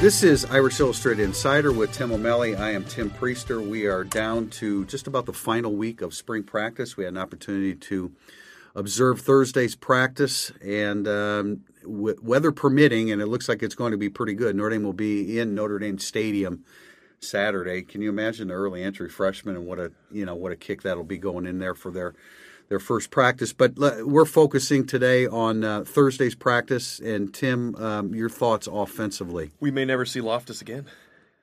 [0.00, 2.56] This is Irish Illustrated Insider with Tim O'Malley.
[2.56, 3.60] I am Tim Prister.
[3.60, 6.96] We are down to just about the final week of spring practice.
[6.96, 8.10] We had an opportunity to
[8.74, 13.98] observe Thursday's practice, and um, w- weather permitting, and it looks like it's going to
[13.98, 14.56] be pretty good.
[14.56, 16.64] Notre Dame will be in Notre Dame Stadium
[17.20, 17.82] Saturday.
[17.82, 20.80] Can you imagine the early entry freshmen and what a you know what a kick
[20.80, 22.14] that'll be going in there for their
[22.70, 23.52] their first practice.
[23.52, 26.98] But we're focusing today on uh, Thursday's practice.
[27.00, 29.50] And Tim, um, your thoughts offensively?
[29.60, 30.86] We may never see Loftus again.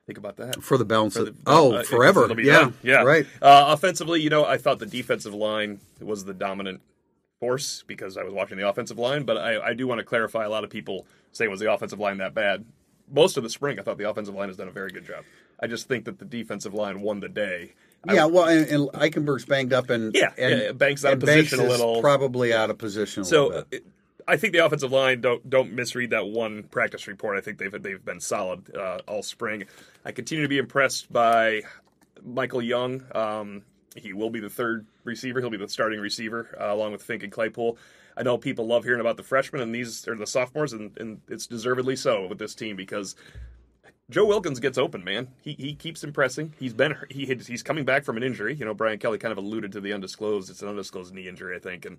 [0.06, 1.14] Think about that for the balance.
[1.14, 2.26] For the, of, oh, uh, forever.
[2.40, 2.74] Yeah, done.
[2.82, 3.26] yeah, right.
[3.42, 6.80] Uh, offensively, you know, I thought the defensive line was the dominant
[7.40, 9.24] force because I was watching the offensive line.
[9.24, 10.46] But I, I do want to clarify.
[10.46, 12.64] A lot of people say was the offensive line that bad.
[13.10, 15.24] Most of the spring, I thought the offensive line has done a very good job.
[15.60, 17.74] I just think that the defensive line won the day
[18.06, 21.58] yeah, well, and, and Eichenberg's banged up, and yeah, and, yeah, Banks out of position
[21.58, 23.24] Banks a little, probably out of position.
[23.24, 23.64] so,
[24.28, 27.38] I think the offensive line don't don't misread that one practice report.
[27.38, 29.64] I think they've they've been solid uh, all spring.
[30.04, 31.62] I continue to be impressed by
[32.22, 33.02] Michael Young.
[33.14, 33.62] Um,
[33.96, 35.40] he will be the third receiver.
[35.40, 37.78] He'll be the starting receiver uh, along with Finke and Claypool.
[38.16, 41.20] I know people love hearing about the freshmen and these are the sophomores, and, and
[41.28, 43.16] it's deservedly so with this team because
[44.10, 45.28] Joe Wilkins gets open, man.
[45.42, 46.54] He he keeps impressing.
[46.58, 48.54] He's been he he's coming back from an injury.
[48.54, 50.48] You know, Brian Kelly kind of alluded to the undisclosed.
[50.48, 51.84] It's an undisclosed knee injury, I think.
[51.84, 51.98] And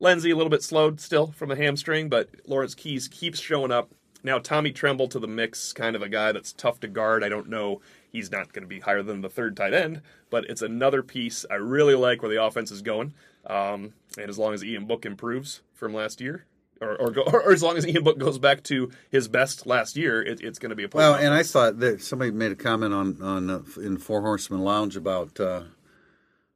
[0.00, 3.90] Lenzy a little bit slowed still from a hamstring, but Lawrence Keys keeps showing up.
[4.22, 7.22] Now Tommy Tremble to the mix, kind of a guy that's tough to guard.
[7.22, 7.82] I don't know.
[8.10, 11.44] He's not going to be higher than the third tight end, but it's another piece.
[11.50, 13.12] I really like where the offense is going.
[13.46, 16.46] Um, and as long as Ian Book improves from last year,
[16.80, 19.96] or or, go, or, as long as Ian Book goes back to his best last
[19.96, 21.12] year, it, it's going to be a problem.
[21.12, 21.24] well.
[21.24, 24.96] And I thought that somebody made a comment on on uh, in Four Horsemen Lounge
[24.96, 25.62] about uh,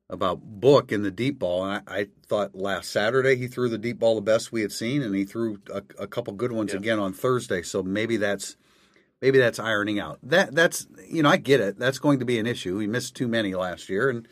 [0.08, 3.78] about Book in the deep ball, and I, I, thought last Saturday he threw the
[3.78, 6.72] deep ball the best we had seen, and he threw a, a couple good ones
[6.72, 6.78] yeah.
[6.78, 7.62] again on Thursday.
[7.62, 8.56] So maybe that's
[9.22, 10.18] maybe that's ironing out.
[10.22, 11.78] That that's you know I get it.
[11.78, 12.78] That's going to be an issue.
[12.78, 14.26] He missed too many last year, and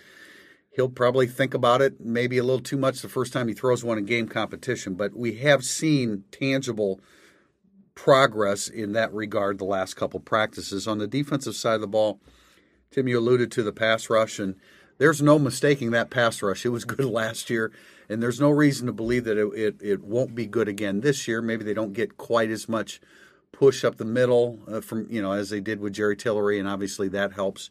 [0.79, 3.83] he'll probably think about it maybe a little too much the first time he throws
[3.83, 4.95] one in game competition.
[4.95, 7.01] But we have seen tangible
[7.97, 10.87] progress in that regard the last couple practices.
[10.87, 12.21] On the defensive side of the ball,
[12.93, 14.55] Tim, you alluded to the pass rush, and
[14.99, 16.65] there's no mistaking that pass rush.
[16.65, 17.73] It was good last year,
[18.09, 21.27] and there's no reason to believe that it, it, it won't be good again this
[21.27, 21.43] year.
[21.43, 23.01] Maybe they don't get quite as much
[23.51, 26.69] push up the middle uh, from you know as they did with Jerry Tillery, and
[26.69, 27.69] obviously that helps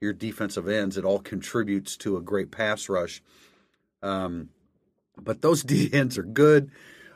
[0.00, 0.96] your defensive ends.
[0.96, 3.22] It all contributes to a great pass rush.
[4.02, 4.50] Um,
[5.16, 6.70] but those D ends are good.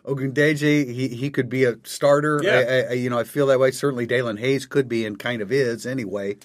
[0.04, 2.38] Ogundeji, he he could be a starter.
[2.42, 2.86] Yeah.
[2.88, 3.70] I, I, you know, I feel that way.
[3.70, 6.36] Certainly, Daelin Hayes could be and kind of is anyway.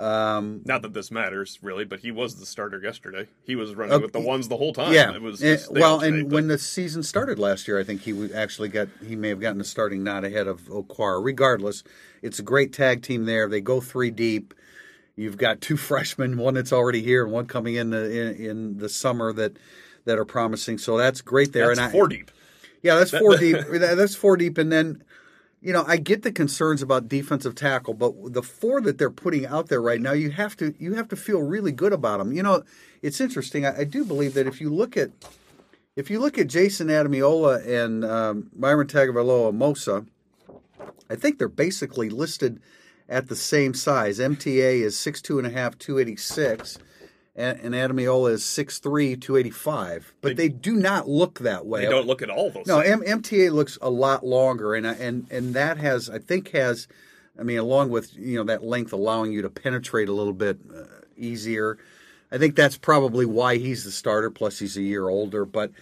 [0.00, 3.26] Um, Not that this matters really, but he was the starter yesterday.
[3.44, 4.92] He was running uh, with the ones the whole time.
[4.92, 6.34] Yeah, it was and, well, and but...
[6.34, 9.60] when the season started last year, I think he actually got he may have gotten
[9.60, 11.24] a starting nod ahead of Okwara.
[11.24, 11.84] Regardless,
[12.22, 13.48] it's a great tag team there.
[13.48, 14.54] They go three deep.
[15.18, 18.78] You've got two freshmen, one that's already here and one coming in the in, in
[18.78, 19.56] the summer that
[20.04, 20.78] that are promising.
[20.78, 21.68] So that's great there.
[21.68, 22.30] That's and four I, deep.
[22.82, 23.56] Yeah, that's four deep.
[23.70, 25.02] That's four deep, and then
[25.60, 29.44] you know I get the concerns about defensive tackle, but the four that they're putting
[29.44, 32.32] out there right now, you have to you have to feel really good about them.
[32.32, 32.62] You know,
[33.02, 33.66] it's interesting.
[33.66, 35.10] I, I do believe that if you look at
[35.96, 40.06] if you look at Jayson Ademilola and um, Myron Tagovailoa Mosa,
[41.10, 42.60] I think they're basically listed
[43.08, 44.18] at the same size.
[44.18, 46.78] MTA is 6'2 and a half, 286,
[47.34, 50.14] and, and Ademilola is 6'3, 285.
[50.20, 51.84] But they, they, do not look that way.
[51.84, 52.66] They don't look at all those.
[52.66, 56.88] No, M- MTA looks a lot longer, and and and that has I think has,
[57.38, 60.58] I mean, along with you know that length allowing you to penetrate a little bit
[60.74, 60.84] uh,
[61.16, 61.78] easier.
[62.30, 64.30] I think that's probably why he's the starter.
[64.30, 65.72] Plus, he's a year older, but.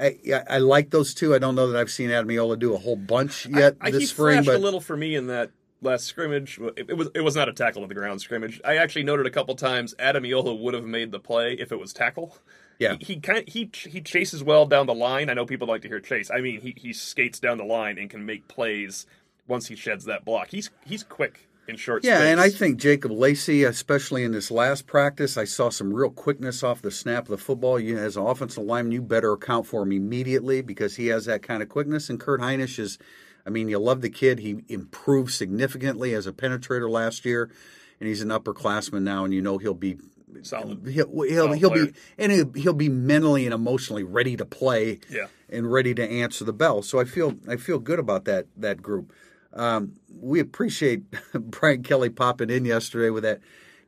[0.00, 0.16] I,
[0.48, 1.34] I, like those two.
[1.34, 4.08] I don't know that I've seen Ademilola do a whole bunch yet I, I this
[4.08, 4.42] spring.
[4.42, 5.50] But a little for me in that
[5.82, 6.58] last scrimmage.
[6.76, 8.60] It, it, was it was not a tackle to the ground scrimmage.
[8.64, 11.92] I actually noted a couple times Ademilola would have made the play if it was
[11.92, 12.38] tackle.
[12.78, 15.30] Yeah, he, he kind he he chases well down the line.
[15.30, 16.30] I know people like to hear chase.
[16.30, 19.06] I mean, he he skates down the line and can make plays
[19.46, 20.48] once he sheds that block.
[20.50, 22.28] He's he's quick in short yeah, space.
[22.28, 26.62] and I think Jacob Lacey, especially in this last practice, I saw some real quickness
[26.62, 27.78] off the snap of the football.
[27.78, 31.42] You, as an offensive lineman, you better account for him immediately because he has that
[31.42, 32.10] kind of quickness.
[32.10, 32.98] And Kurt Hinish is
[33.46, 34.40] I mean, you love the kid.
[34.40, 37.50] He improved significantly as a penetrator last year,
[37.98, 39.98] and he's an upperclassman now, and you know he'll be
[40.42, 40.86] solid.
[40.86, 45.00] He'll he'll, he'll be and he'll, he'll, be mentally and emotionally ready to play.
[45.10, 45.26] Yeah.
[45.48, 46.82] and ready to answer the bell.
[46.82, 49.12] So I feel I feel good about that that group.
[49.52, 51.02] Um, we appreciate
[51.34, 53.40] Brian Kelly popping in yesterday with that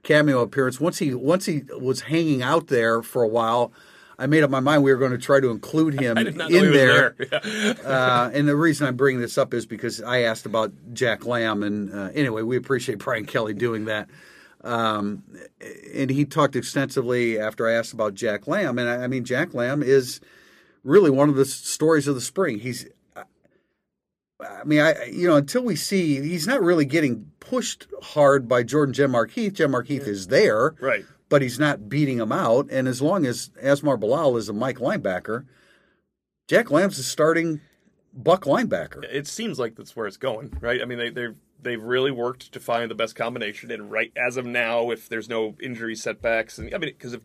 [0.03, 0.81] cameo appearance.
[0.81, 3.73] Once he once he was hanging out there for a while.
[4.19, 6.37] I made up my mind we were going to try to include him I did
[6.37, 7.17] not know in there.
[7.19, 7.77] there.
[7.85, 11.63] uh, and the reason I'm bringing this up is because I asked about Jack Lamb,
[11.63, 14.09] and uh, anyway, we appreciate Brian Kelly doing that.
[14.63, 15.25] Um,
[15.95, 19.53] and he talked extensively after I asked about Jack Lamb, and I, I mean Jack
[19.53, 20.21] Lamb is
[20.83, 22.61] really one of the stories of the spring.
[22.61, 28.49] He's, I mean, I you know until we see he's not really getting pushed hard
[28.49, 29.53] by Jordan Genmark Heath.
[29.55, 31.05] Genmark Heath is there, right.
[31.29, 32.69] But he's not beating him out.
[32.71, 35.47] And as long as Asmar Bilal is a Mike linebacker,
[36.47, 37.61] Jack Lamb's is starting
[38.13, 39.05] Buck linebacker.
[39.11, 40.81] It seems like that's where it's going, right?
[40.81, 41.29] I mean, they they
[41.61, 45.29] they've really worked to find the best combination, and right as of now, if there's
[45.29, 47.17] no injury setbacks, and I mean, because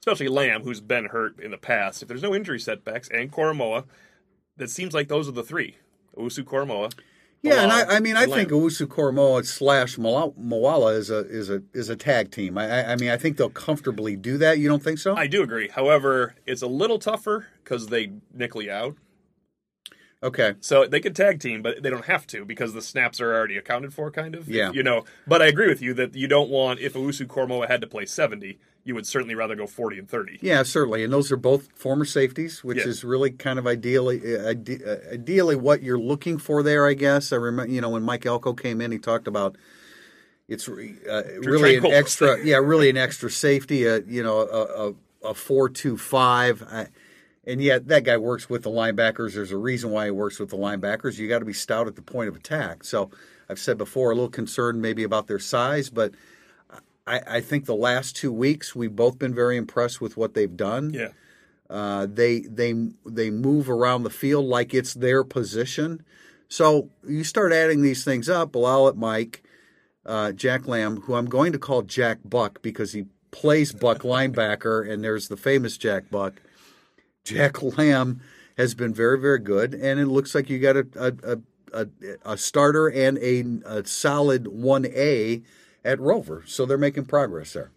[0.00, 3.84] especially Lamb, who's been hurt in the past, if there's no injury setbacks, and Koramoah,
[4.56, 5.76] that seems like those are the three:
[6.16, 6.92] Usu Koramoah.
[7.42, 8.50] Yeah, and I, I mean, I think.
[8.50, 12.58] Owusu Koramoah slash Moala- is a is a is a tag team.
[12.58, 14.58] I, I- I mean, I think they'll comfortably do that.
[14.58, 15.14] You don't think so?
[15.16, 15.68] I do agree.
[15.68, 18.96] However, it's a little tougher because they nickel you out.
[20.22, 20.54] Okay.
[20.60, 23.56] So they could tag team, but they don't have to because the snaps are already
[23.56, 24.48] accounted for, kind of.
[24.48, 24.72] Yeah.
[24.72, 27.80] You know, but I agree with you that you don't want, if Usu Koramoah had
[27.82, 30.38] to play 70, you would certainly rather go 40 and 30.
[30.40, 32.86] Yeah, certainly, and those are both former safeties, which Yeah.
[32.88, 36.86] is really kind of ideally uh, uh, ideally what you're looking for there.
[36.86, 39.56] I guess I remember, you know, when Mike Elko came in, he talked about
[40.48, 43.84] it's uh, really an extra, yeah, really an extra safety.
[43.84, 46.62] A you know a a, a four two five.
[46.70, 46.86] I,
[47.48, 49.34] and yet that guy works with the linebackers.
[49.34, 51.16] There's a reason why he works with the linebackers.
[51.16, 52.84] You got to be stout at the point of attack.
[52.84, 53.10] So
[53.48, 56.12] I've said before, a little concerned maybe about their size, but
[57.06, 60.56] I, I think the last two weeks we've both been very impressed with what they've
[60.56, 60.92] done.
[60.92, 61.08] Yeah.
[61.70, 62.74] Uh, they they
[63.06, 66.04] they move around the field like it's their position.
[66.48, 68.52] So you start adding these things up.
[68.52, 69.42] Bilal at Mike,
[70.04, 74.90] uh, Jack Lamb, who I'm going to call Jack Buck because he plays Buck linebacker,
[74.90, 76.40] and there's the famous Jack Buck.
[77.28, 78.20] Jack Lamb
[78.56, 81.38] has been very very good, and it looks like you got a a, a,
[81.82, 85.42] a, a starter and a, a solid one A
[85.84, 86.44] at Rover.
[86.46, 87.70] So they're making progress there.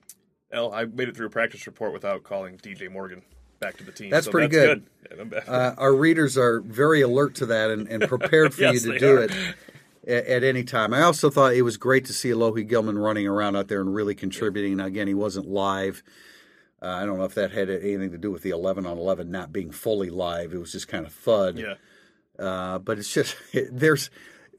[0.51, 3.21] Well, I made it through a practice report without calling DJ Morgan
[3.59, 4.09] back to the team.
[4.09, 5.31] That's so pretty that's good.
[5.31, 5.43] good.
[5.47, 8.99] Uh, our readers are very alert to that and, and prepared for Yes, you to
[8.99, 9.23] do are.
[9.23, 9.31] it
[10.05, 10.93] at, at any time.
[10.93, 13.93] I also thought it was great to see Alohi Gilman running around out there and
[13.93, 14.77] really contributing.
[14.77, 16.03] Now, again, he wasn't live.
[16.81, 19.29] Uh, I don't know if that had anything to do with the 11 on 11
[19.29, 20.53] not being fully live.
[20.53, 21.57] It was just kind of thud.
[21.59, 21.75] yeah.
[22.39, 23.35] Uh, but it's just
[23.71, 24.09] there's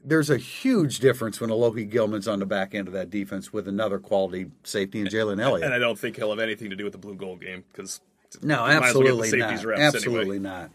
[0.05, 3.67] there's a huge difference when Alohi Gilman's on the back end of that defense with
[3.67, 5.65] another quality safety in Jalen Elliott.
[5.65, 8.01] And I don't think he'll have anything to do with the blue gold game because
[8.41, 9.53] No, as well absolutely not.
[9.79, 10.39] absolutely anyway.
[10.39, 10.71] not.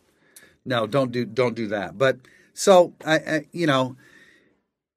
[0.64, 1.96] No, don't do don't do that.
[1.96, 2.18] But
[2.52, 3.96] so I, I, you know,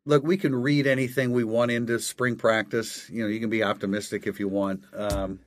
[0.06, 3.10] look, we can read anything we want into spring practice.
[3.10, 5.40] You know, you can be optimistic if you want, um,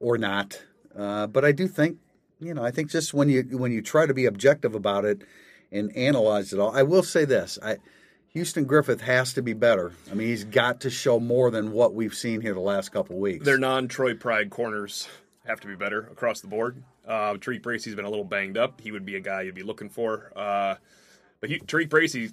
[0.00, 0.62] or not.
[0.96, 1.98] Uh, but I do think,
[2.40, 5.22] you know, I think just when you when you try to be objective about it
[5.72, 7.76] and analyze it all, I will say this: I.
[8.30, 9.92] Houston Griffith has to be better.
[10.10, 13.18] I mean, he's got to show more than what we've seen here the last couple
[13.18, 13.46] weeks.
[13.46, 15.08] their non Troy Pride corners
[15.46, 16.82] have to be better across the board.
[17.06, 18.82] Uh, Tariq Bracy's been a little banged up.
[18.82, 20.32] He would be a guy you'd be looking for.
[20.36, 20.74] Uh,
[21.40, 22.32] but he, Tariq Bracy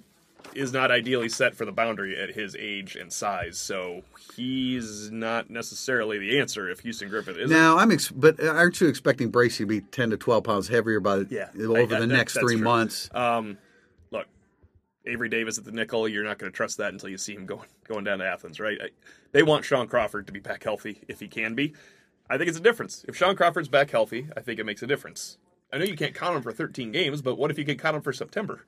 [0.54, 4.02] is not ideally set for the boundary at his age and size, so
[4.36, 7.50] he's not necessarily the answer if Houston Griffith is.
[7.50, 11.00] Now I'm, ex- but aren't you expecting Bracy to be ten to twelve pounds heavier
[11.00, 12.64] by the, Yeah, over I- the that- next three true.
[12.64, 13.08] months?
[13.14, 13.58] Um,
[14.10, 14.26] look,
[15.06, 16.08] Avery Davis at the nickel.
[16.08, 18.60] You're not going to trust that until you see him going going down to Athens,
[18.60, 18.78] right?
[18.80, 18.88] I,
[19.32, 21.74] they want Shaun Crawford to be back healthy if he can be.
[22.30, 23.04] I think it's a difference.
[23.08, 25.36] If Shaun Crawford's back healthy, I think it makes a difference.
[25.72, 27.96] I know you can't count him for 13 games, but what if you can count
[27.96, 28.64] him for September?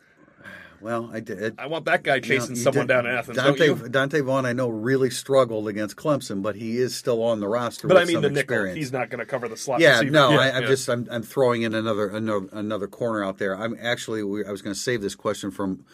[0.81, 1.55] Well, I did.
[1.59, 3.39] I want that guy chasing you someone did- down in Athens.
[3.39, 3.89] Donte?
[3.91, 7.89] Donte Vaughn, I know, really struggled against Clemson, but he is still on the roster.
[7.89, 8.65] But with I mean the nickel.
[8.67, 9.81] He's not going to cover the slot.
[9.81, 10.11] Yeah, receiver.
[10.11, 10.69] no, Yeah, I, I'm yeah.
[10.69, 13.57] just I'm, I'm throwing in another another another corner out there.
[13.57, 15.85] I'm actually we, I was going to save this question from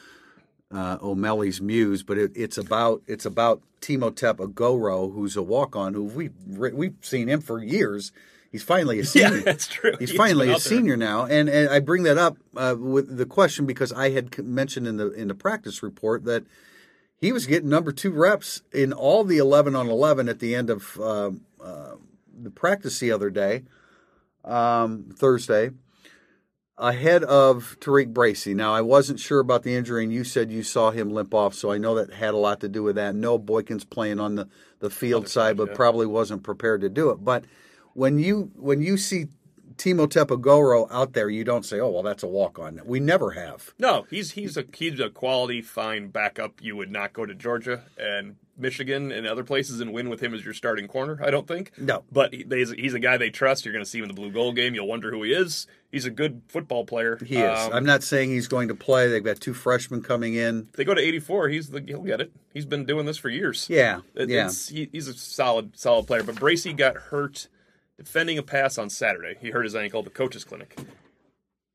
[0.71, 5.95] uh, O'Malley's Muse, but it, it's about it's about Temitope Agoro, who's a walk on
[5.95, 8.13] who we we've seen him for years.
[8.53, 9.39] He's finally a senior.
[9.39, 9.97] Yeah, that's true.
[9.99, 13.27] He's He's finally a senior now, and, and I bring that up uh, with the
[13.27, 16.45] question because I had mentioned in the in the practice report that
[17.17, 20.69] he was getting number two reps in all the eleven on eleven at the end
[20.69, 21.31] of uh,
[21.61, 21.95] uh,
[22.41, 23.63] the practice the other day,
[24.45, 25.71] um, Thursday,
[26.77, 28.53] ahead of Tariq Bracy.
[28.53, 31.55] Now I wasn't sure about the injury, and you said you saw him limp off,
[31.55, 33.15] so I know that had a lot to do with that.
[33.15, 34.49] No, Boykins playing on the
[34.81, 35.75] the field side, but yeah.
[35.75, 37.25] probably wasn't prepared to do it.
[37.25, 37.45] But
[37.95, 39.27] when you when you see
[39.77, 43.33] Temitope Agoro out there, you don't say, "Oh, well, that's a walk on." We never
[43.33, 43.73] have.
[43.79, 46.61] No, he's he's a he's a quality fine backup.
[46.61, 50.35] You would not go to Georgia and Michigan and other places and win with him
[50.35, 51.19] as your starting corner.
[51.25, 51.73] I don't think.
[51.79, 52.05] No.
[52.13, 53.65] But he, he's, he's a guy they trust.
[53.65, 54.75] You're going to see him in the blue gold game.
[54.75, 55.67] You'll wonder who he is.
[55.91, 57.17] He's a good football player.
[57.25, 57.59] He is.
[57.59, 59.09] Um, I'm not saying he's going to play.
[59.09, 60.69] They've got two freshmen coming in.
[60.71, 61.49] if they go to 84.
[61.49, 62.31] He's the he'll get it.
[62.53, 63.67] He's been doing this for years.
[63.71, 64.51] Yeah, It- yeah.
[64.69, 66.23] He, he's a solid, solid player.
[66.23, 67.49] But Bracy got hurt
[67.99, 69.37] defending a pass on Saturday.
[69.41, 70.79] He hurt his ankle at the coach's clinic.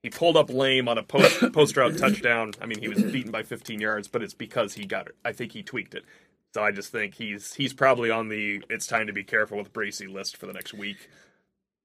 [0.03, 2.53] He pulled up lame on a post post route touchdown.
[2.61, 5.15] I mean, he was beaten by 15 yards, but it's because he got it.
[5.25, 6.05] I think he tweaked it.
[6.53, 9.73] So I just think he's he's probably on the it's time to be careful with
[9.73, 11.09] Bracy list for the next week.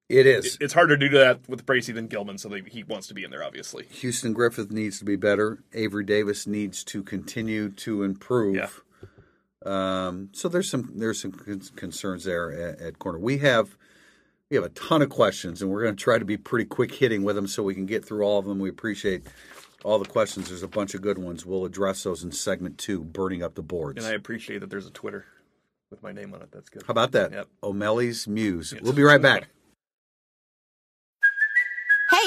[0.09, 0.59] It is.
[0.61, 3.25] It's harder to do that with Bracy than Gilman, so they, he wants to be
[3.25, 3.87] in there, obviously.
[3.91, 5.62] Houston Griffith needs to be better.
[5.73, 8.57] Avery Davis needs to continue to improve.
[8.57, 8.69] Yeah.
[9.65, 11.33] Um, so there's some there's some
[11.77, 13.19] concerns there at, at corner.
[13.19, 13.77] We have
[14.52, 16.92] we have a ton of questions, and we're going to try to be pretty quick
[16.92, 18.59] hitting with them so we can get through all of them.
[18.59, 19.23] We appreciate
[19.82, 20.49] all the questions.
[20.50, 21.47] There's a bunch of good ones.
[21.47, 24.04] We'll address those in segment two, burning up the boards.
[24.04, 25.25] And I appreciate that there's a Twitter
[25.90, 26.50] with my name on it.
[26.52, 26.82] That's good.
[26.87, 27.32] How about that?
[27.32, 27.49] Yep.
[27.62, 28.75] O'Malley's Muse.
[28.82, 29.49] We'll be right back.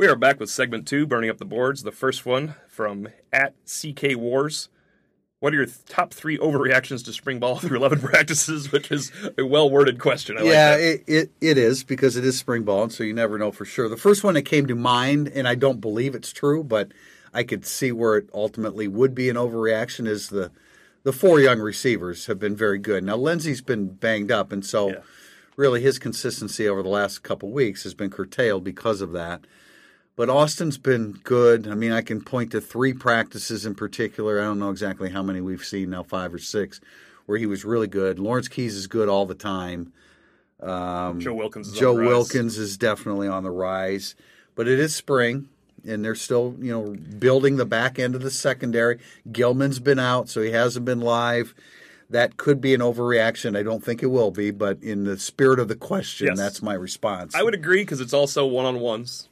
[0.00, 1.82] We are back with segment two, burning up the boards.
[1.82, 4.70] The first one from at CK Wars.
[5.40, 8.72] What are your th- top three overreactions to spring ball through 11 practices?
[8.72, 10.38] Which is a well worded question.
[10.38, 10.80] I yeah, like that.
[10.80, 13.66] it, it it is because it is spring ball, and so you never know for
[13.66, 13.90] sure.
[13.90, 16.92] The first one that came to mind, and I don't believe it's true, but
[17.34, 20.08] I could see where it ultimately would be an overreaction.
[20.08, 20.50] Is the
[21.02, 23.04] the four young receivers have been very good.
[23.04, 25.00] Now Lenzy's been banged up, and so Yeah.
[25.56, 29.42] really his consistency over the last couple weeks has been curtailed because of that.
[30.20, 31.66] But Austin's been good.
[31.66, 34.38] I mean, I can point to three practices in particular.
[34.38, 36.78] I don't know exactly how many we've seen now, five or six,
[37.24, 38.18] where he was really good.
[38.18, 39.94] Lawrence Keys is good all the time.
[40.62, 42.08] Um, Joe Wilkins is Joe on the rise.
[42.10, 44.14] Wilkins is definitely on the rise,
[44.56, 45.48] but it is spring,
[45.88, 48.98] and they're still, you know, building the back end of the secondary.
[49.32, 51.54] Gilman's been out, so he hasn't been live.
[52.10, 53.56] That could be an overreaction.
[53.56, 56.36] I don't think it will be, but in the spirit of the question, Yes.
[56.36, 57.34] that's my response.
[57.34, 59.29] I would agree because it's also one on ones.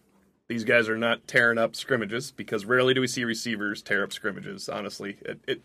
[0.48, 4.12] These guys are not tearing up scrimmages because rarely do we see receivers tear up
[4.12, 4.68] scrimmages.
[4.68, 5.62] Honestly, it, it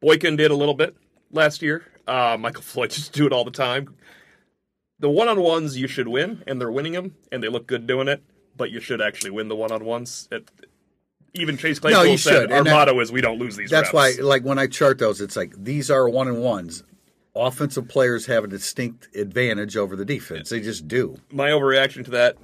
[0.00, 0.96] Boykin did a little bit
[1.32, 1.84] last year.
[2.06, 3.94] Uh, Michael Floyd just do it all the time.
[5.00, 7.86] The one on ones you should win, and they're winning them, and they look good
[7.86, 8.22] doing it.
[8.56, 10.28] But you should actually win the one on ones.
[11.32, 13.70] Even Chase Claypool you said should, our that- motto is we don't lose these.
[13.70, 16.84] That's reps." why, like when I chart those, it's like these are one and ones.
[17.34, 20.50] Offensive players have a distinct advantage over the defense.
[20.50, 21.16] They just do.
[21.32, 22.36] my overreaction to that,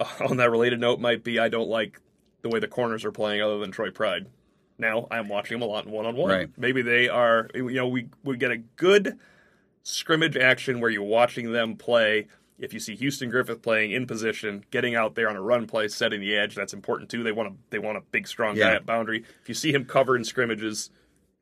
[0.20, 2.00] on that related note, might be I don't like
[2.42, 4.26] the way the corners are playing, other than Troy Pride.
[4.78, 6.30] Now I'm watching them a lot in one on one.
[6.56, 7.48] Maybe they are.
[7.54, 9.18] You know, we we get a good
[9.82, 12.28] scrimmage action where you're watching them play.
[12.58, 15.88] If you see Houston Griffith playing in position, getting out there on a run play,
[15.88, 17.22] setting the edge, that's important too.
[17.22, 19.24] They want a they want a big, strong guy at boundary.
[19.42, 20.90] If you see him cover in scrimmages,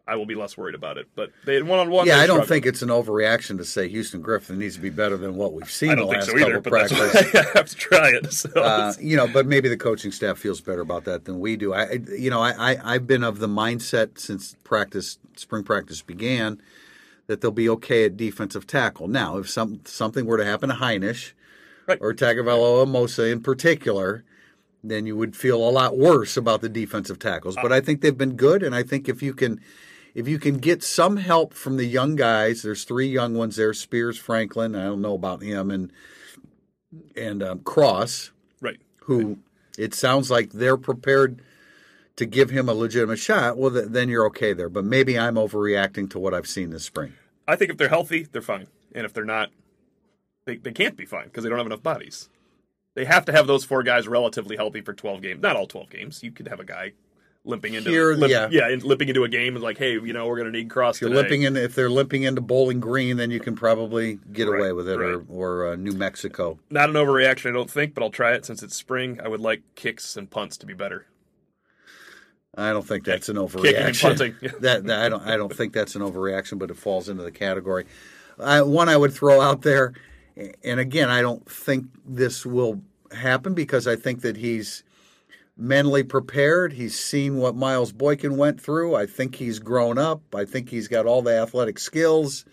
[0.09, 1.09] I will be less worried about it.
[1.17, 2.07] But they one on one.
[2.07, 5.17] Yeah, I don't think it's an overreaction to say Houston Griffith needs to be better
[5.17, 6.55] than what we've seen I the don't think last so either.
[6.61, 7.35] couple But that's practices.
[7.35, 8.33] why I have to try it.
[8.33, 11.57] So Uh, you know, but maybe the coaching staff feels better about that than we
[11.57, 11.73] do.
[11.75, 16.03] I, I- you know, I, I I've been of the mindset since practice, spring practice
[16.03, 16.63] began,
[17.27, 19.09] that they'll be okay at defensive tackle.
[19.09, 21.33] Now, if some something were to happen to Hinish
[21.89, 21.99] Right.
[22.01, 24.23] or Tagovailoa Mosa in particular,
[24.85, 27.57] then you would feel a lot worse about the defensive tackles.
[27.61, 29.61] But I think they've been good, and I think if you can.
[30.17, 33.75] If you can get some help from the young guys, there's three young ones there:
[33.75, 34.75] Spears, Franklin.
[34.75, 35.93] I don't know about him, and
[37.15, 38.31] and um, Cross
[38.63, 38.81] right.
[39.01, 39.37] who
[39.77, 41.43] it sounds like they're prepared
[42.17, 44.71] to give him a legitimate shot, well, th- then you're okay there.
[44.71, 47.13] But maybe I'm overreacting to what I've seen this spring.
[47.47, 48.69] I think if they're healthy, they're fine.
[48.95, 49.51] And if they're not,
[50.47, 52.31] they, they can't be fine because they don't have enough bodies.
[52.95, 55.43] They have to have those four guys relatively healthy for 12 games.
[55.43, 56.23] Not all 12 games.
[56.23, 56.93] You could have a guy
[57.47, 58.49] limping into Here, limp- yeah.
[58.51, 60.97] yeah, limping into a game and like, hey, you know, we're going to need cross
[60.97, 61.21] If you're today.
[61.23, 64.73] limping in, if they're limping into Bowling Green, then you can probably get Right, away
[64.73, 65.15] with it, right.
[65.15, 66.59] or or uh, New Mexico.
[66.71, 69.21] Not an overreaction, I don't think, but I'll try it since it's spring.
[69.25, 71.07] I would like kicks and punts to be better.
[72.59, 74.03] I don't think that's an Kicking and overreaction.
[74.03, 74.35] punting.
[74.61, 77.31] that, that I don't I don't think that's an overreaction, but it falls into the
[77.33, 77.85] category.
[78.39, 79.93] Uh, one I would throw out there,
[80.65, 82.81] and again, I don't think this will
[83.13, 84.83] happen because I think that he's
[85.57, 86.73] mentally prepared.
[86.75, 88.95] He's seen what Miles Boykin went through.
[88.95, 90.35] I think he's grown up.
[90.35, 92.45] I think he's got all the athletic skills.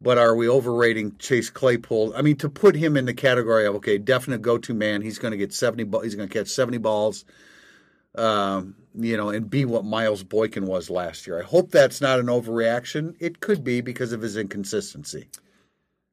[0.00, 2.14] but are we overrating Chase Claypool?
[2.16, 5.02] I mean, to put him in the category of okay, definite go-to man.
[5.02, 5.84] He's going to get seventy.
[6.02, 7.24] He's going to catch seventy balls.
[8.14, 11.40] Um, you know, and be what Miles Boykin was last year.
[11.40, 13.14] I hope that's not an overreaction.
[13.20, 15.28] It could be because of his inconsistency.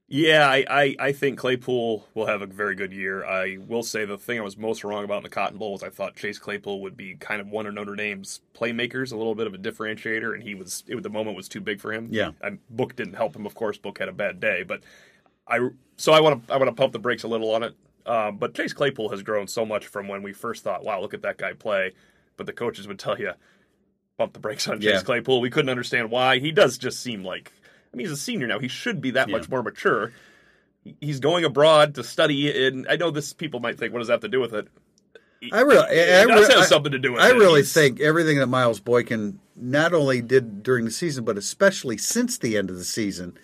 [0.10, 3.26] Yeah, I, I, I think Claypool will have a very good year.
[3.26, 5.84] I will say the thing I was most wrong about in the Cotton Bowl was
[5.84, 9.36] I thought Chase Claypool would be kind of one of Notre Dame's playmakers, a little
[9.36, 12.08] bit of a differentiator, and he was it, the moment was too big for him.
[12.10, 12.32] Yeah.
[12.42, 13.46] and Book didn't help him.
[13.46, 14.82] Of course, Book had a bad day, but
[15.46, 17.76] I so I want to I want to pump the brakes a little on it.
[18.06, 21.14] Um, but Chase Claypool has grown so much from when we first thought, wow, look
[21.14, 21.92] at that guy play.
[22.38, 23.34] But the coaches would tell you,
[24.18, 25.02] bump the brakes on Chase Yeah.
[25.02, 25.42] Claypool.
[25.42, 26.40] We couldn't understand why.
[26.40, 27.52] He does just seem like,
[27.98, 28.60] I mean, he's a senior now.
[28.60, 29.38] He should be that Yeah.
[29.38, 30.12] much more mature.
[31.02, 34.14] He's going abroad to study, and I know this people might think, what does that
[34.14, 34.68] have to do with it?
[35.52, 37.36] I really, I, It does re- have I- something to do with I it.
[37.36, 41.98] really He's- think everything that Miles Boykin not only did during the season, but especially
[41.98, 43.36] since the end of the season,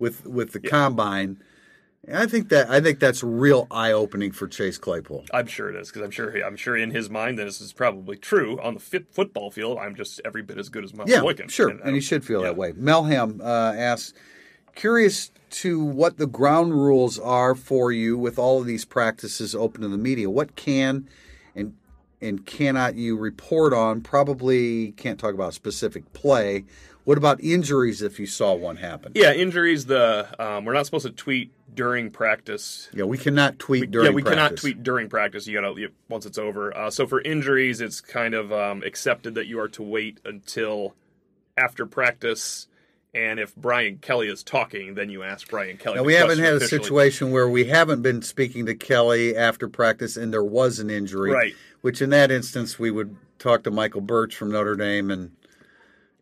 [0.00, 1.38] with with the combine,
[2.12, 5.26] I think that I think that's real eye opening for Chase Claypool.
[5.34, 7.60] I'm sure it is because I'm sure he, I'm sure in his mind that this
[7.60, 9.78] is probably true on the fit football field.
[9.78, 11.48] I'm just every bit as good as Miles Yeah, Boykin.
[11.48, 12.48] sure, I and, he should feel yeah.
[12.48, 12.72] that way.
[12.72, 14.14] Melham uh, asks,
[14.74, 19.82] curious to what the ground rules are for you with all of these practices open
[19.82, 20.30] to the media.
[20.30, 21.06] What can
[21.54, 21.74] and
[22.22, 24.00] and cannot you report on?
[24.00, 26.64] Probably can't talk about specific play.
[27.10, 29.10] What about injuries if you saw one happen?
[29.16, 29.86] Yeah, injuries.
[29.86, 32.88] The um, we're not supposed to tweet during practice.
[32.94, 34.60] Yeah, we cannot tweet during yeah, we cannot practice.
[34.60, 35.44] tweet during practice.
[35.48, 36.72] You gotta you- once it's over.
[36.72, 40.94] Uh, so for injuries, it's kind of um, accepted that you are to wait until
[41.56, 42.68] after practice.
[43.12, 45.96] And if Brian Kelly is talking, then you ask Brian Kelly.
[45.96, 50.16] Now, we haven't had a situation where we haven't been speaking to Kelly after practice
[50.16, 51.32] and there was an injury.
[51.32, 51.56] Right.
[51.80, 55.32] Which in that instance, we would talk to Michael Bertsch from Notre Dame and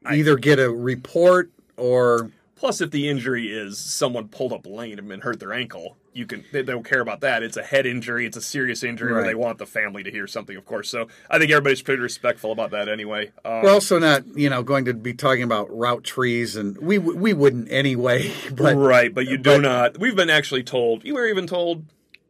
[0.04, 2.30] either get a report or.
[2.56, 6.26] Plus, if the injury is someone pulled up a lane and hurt their ankle, you
[6.26, 7.44] can they don't care about that.
[7.44, 8.26] It's a head injury.
[8.26, 10.90] It's a serious injury where they want the family to hear something, of course.
[10.90, 13.30] So I think everybody's pretty respectful about that anyway.
[13.44, 16.98] Um, We're also not, you know, going to be talking about route trees, and we
[16.98, 18.32] we wouldn't anyway.
[18.50, 19.98] But right, but you do but- not.
[19.98, 21.04] We've been actually told.
[21.04, 21.84] You were even told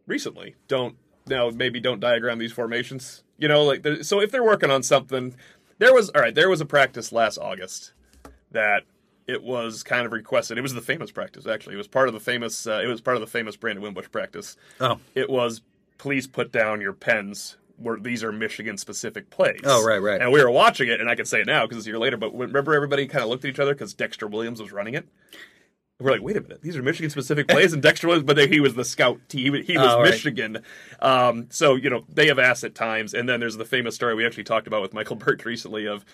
[0.07, 0.57] recently.
[0.69, 3.23] Don't now maybe don't diagram these formations.
[3.39, 5.35] You know, like so if they're working on something,
[5.79, 6.35] there was all right.
[6.35, 7.93] There was a practice last August
[8.51, 8.85] that
[9.27, 10.57] it was kind of requested.
[10.59, 11.75] It was the famous practice actually.
[11.75, 12.67] It was part of the famous.
[12.67, 14.57] Uh, it was part of the famous Brandon Wimbush practice.
[14.81, 15.63] oh, It was
[15.99, 17.57] please put down your pens.
[17.81, 19.61] Where these are Michigan specific plays.
[19.63, 20.21] Oh, right, right.
[20.21, 21.99] And we were watching it, and I can say it now because it's a year
[22.01, 22.17] later.
[22.17, 25.07] But remember, everybody kind of looked at each other because Dexter Williams was running it.
[26.01, 28.61] We're like, wait a minute, these are Michigan specific plays, and Dexter was, but he
[28.61, 29.19] was the scout.
[29.31, 30.11] He, he was Oh, right.
[30.11, 30.63] Michigan.
[31.01, 34.15] Um, so you know they have ass at times, and then there's the famous story
[34.15, 36.05] we actually talked about with Michael Bertsch recently of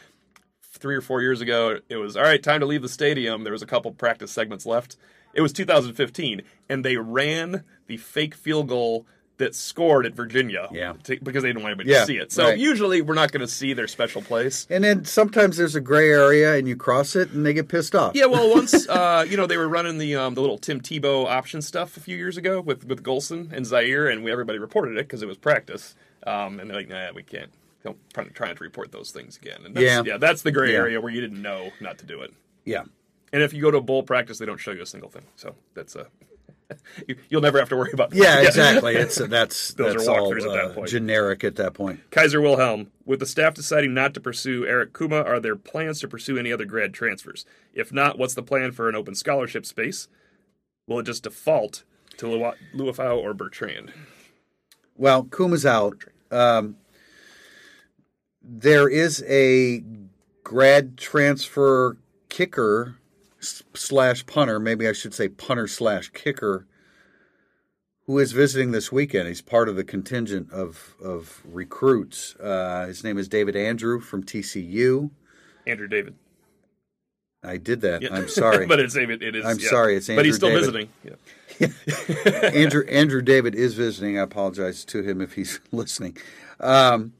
[0.62, 1.80] three or four years ago.
[1.90, 3.44] It was all right, time to leave the stadium.
[3.44, 4.96] There was a couple practice segments left.
[5.34, 9.06] It was 2015, and they ran the fake field goal
[9.38, 10.68] that scored at Virginia.
[10.70, 10.92] Yeah.
[11.04, 12.30] to- because they didn't want anybody Yeah, to see it.
[12.30, 12.58] So right.
[12.58, 14.64] usually we're not going to see their special place.
[14.70, 17.94] and then sometimes there's a gray area, and you cross it, and they get pissed
[17.96, 18.12] off.
[18.14, 21.26] Yeah, well, once uh, you know they were running the um, the little Tim Tebow
[21.26, 24.92] option stuff a few years ago with with Golson and Zaire, and we, everybody reported
[24.96, 25.94] it because it was practice.
[26.26, 27.50] Um, and they're like, nah, we can't.
[27.82, 29.58] Don't try, try not to report those things again.
[29.66, 30.02] And that's, Yeah.
[30.06, 30.78] yeah, that's the gray Yeah.
[30.78, 32.32] area where you didn't know not to do it.
[32.64, 32.84] yeah.
[33.32, 35.24] And if you go to a bowl practice, they don't show you a single thing.
[35.36, 36.06] So that's a
[37.28, 38.10] you'll never have to worry about.
[38.10, 38.16] That.
[38.18, 38.96] Yeah, exactly.
[39.04, 40.88] It's that's Those are all walkthroughs at that uh, point.
[40.88, 42.00] generic at that point.
[42.10, 46.08] Kaiser Wilhelm, with the staff deciding not to pursue Eric Kumah, are there plans to
[46.08, 47.44] pursue any other grad transfers?
[47.72, 50.08] If not, what's the plan for an open scholarship space?
[50.86, 51.84] Will it just default
[52.18, 53.92] to Lu- Luafau or Bertrand?
[54.96, 56.04] Well, Kumah's out.
[56.30, 56.76] Um,
[58.42, 59.82] there is a
[60.42, 61.96] grad transfer
[62.28, 62.96] kicker
[63.74, 66.66] slash punter, maybe I should say punter slash kicker,
[68.06, 69.28] who is visiting this weekend.
[69.28, 72.34] He's part of the contingent of of recruits.
[72.36, 75.10] Uh, his name is David Andrew from TCU.
[75.66, 76.14] Andrew David.
[77.42, 78.02] I did that.
[78.02, 78.14] Yeah.
[78.14, 78.66] I'm sorry.
[78.68, 79.22] but it's David.
[79.22, 79.44] it is.
[79.44, 79.68] I'm yeah.
[79.68, 80.20] sorry, it's Andrew.
[80.20, 80.60] but he's still David.
[80.60, 80.88] visiting.
[81.04, 81.14] Yeah.
[82.54, 84.18] Andrew Andrew David is visiting.
[84.18, 86.16] I apologize to him if he's listening.
[86.60, 87.12] Um,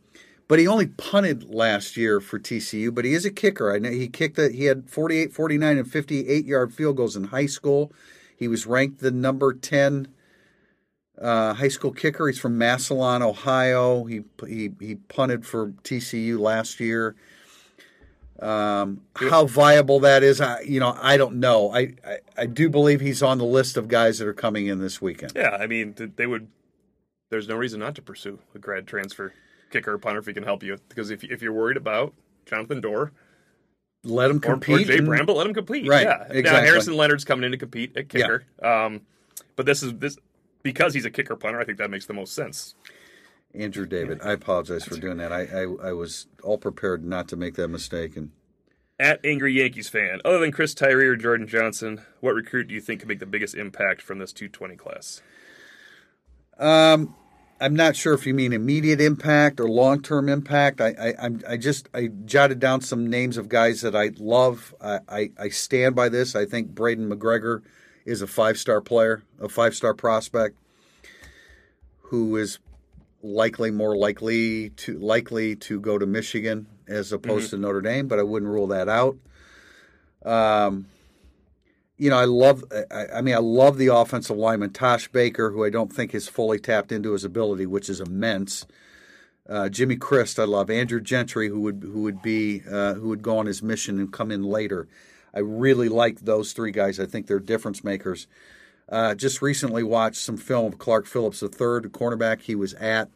[0.46, 3.72] but he only punted last year for TCU, but he is a kicker.
[3.72, 7.24] I know he kicked that he had 48, 49 and 58 yard field goals in
[7.24, 7.92] high school.
[8.36, 10.08] He was ranked the number 10
[11.20, 12.26] uh, high school kicker.
[12.26, 14.04] He's from Massillon, Ohio.
[14.04, 17.14] He he he punted for TCU last year.
[18.40, 21.72] Um, how viable that is, I, you know, I don't know.
[21.72, 24.80] I, I I do believe he's on the list of guys that are coming in
[24.80, 25.32] this weekend.
[25.36, 26.48] Yeah, I mean, they would.
[27.30, 29.32] There's no reason not to pursue a grad transfer
[29.74, 30.78] kicker or punter if he can help you.
[30.88, 32.14] Because if if you're worried about
[32.46, 33.10] Jonathan Doerer,
[34.04, 34.86] let him Or, or compete.
[34.86, 35.86] Jay and- Bramblett, let him compete.
[35.88, 36.26] Right, Yeah.
[36.28, 36.66] Now exactly.
[36.68, 38.44] Harrison Leonard's coming in to compete at kicker.
[38.62, 39.02] Um,
[39.56, 40.16] but this is this
[40.62, 41.60] because he's a kicker punter.
[41.60, 42.74] I think that makes the most sense.
[43.54, 45.32] Andrew David, I apologize for doing that.
[45.32, 48.32] I, I I was all prepared not to make that mistake, and
[48.98, 52.80] At Angry Yankees fan, other than Chris Tyree or Jordan Johnson, what recruit do you
[52.80, 55.22] think could make the biggest impact from this 220 class?
[56.58, 57.14] Um,
[57.60, 60.80] I'm not sure if you mean immediate impact or long term impact.
[60.80, 64.74] I, I I'm I just I jotted down some names of guys that I love.
[64.80, 66.34] I, I, I stand by this.
[66.34, 67.62] I think Braiden McGregor
[68.04, 70.56] is a five star player, a five star prospect,
[72.02, 72.58] who is
[73.22, 78.18] likely more likely to likely to go to Michigan as opposed to Notre Dame, but
[78.18, 79.16] I wouldn't rule that out.
[80.24, 80.86] Um,
[81.96, 82.64] you know, I love.
[82.90, 86.28] I, I mean, I love the offensive lineman Tosh Baker, who I don't think has
[86.28, 88.66] fully tapped into his ability, which is immense.
[89.48, 93.22] Uh, Jimmy Christ, I love Andrew Gentry, who would who would be uh, who would
[93.22, 94.88] go on his mission and come in later.
[95.34, 96.98] I really like those three guys.
[96.98, 98.26] I think they're difference makers.
[98.88, 102.42] Uh, just recently watched some film of Clark Phillips III, the cornerback.
[102.42, 103.08] He was at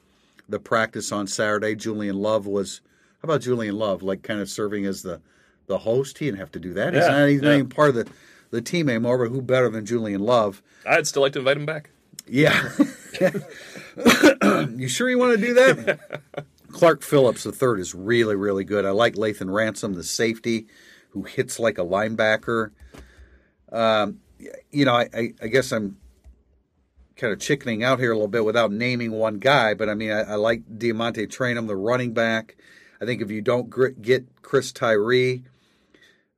[0.49, 1.75] the practice on Saturday.
[1.75, 2.81] Julian Love was.
[3.23, 5.21] How about Julian Love, like kind of serving as the
[5.67, 6.19] the host?
[6.19, 6.95] He didn't have to do that.
[6.95, 7.29] He's Yeah, not.
[7.29, 8.07] He's not even part of the
[8.51, 9.19] the team anymore.
[9.19, 10.63] But who better than Julian Love?
[10.87, 11.91] I'd still like to invite him back.
[12.27, 12.71] Yeah.
[14.77, 16.23] you sure you want to do that?
[16.73, 18.85] Clark Phillips the third is really, really good.
[18.85, 20.67] I like Lathan Ransom, the safety,
[21.11, 22.73] who hits like a linebacker.
[23.73, 24.21] Um,
[24.71, 25.97] you know, I, I, I guess I'm
[27.17, 30.11] kind of chickening out here a little bit without naming one guy, but I mean,
[30.11, 32.57] I, I like Diamante Trainum, the running back.
[33.01, 35.43] I think if you don't gr- get Chris Tyree,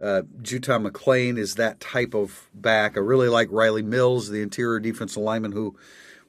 [0.00, 2.96] uh, Juton McClain is that type of back.
[2.96, 5.76] I really like Riley Mills, the interior defensive lineman, who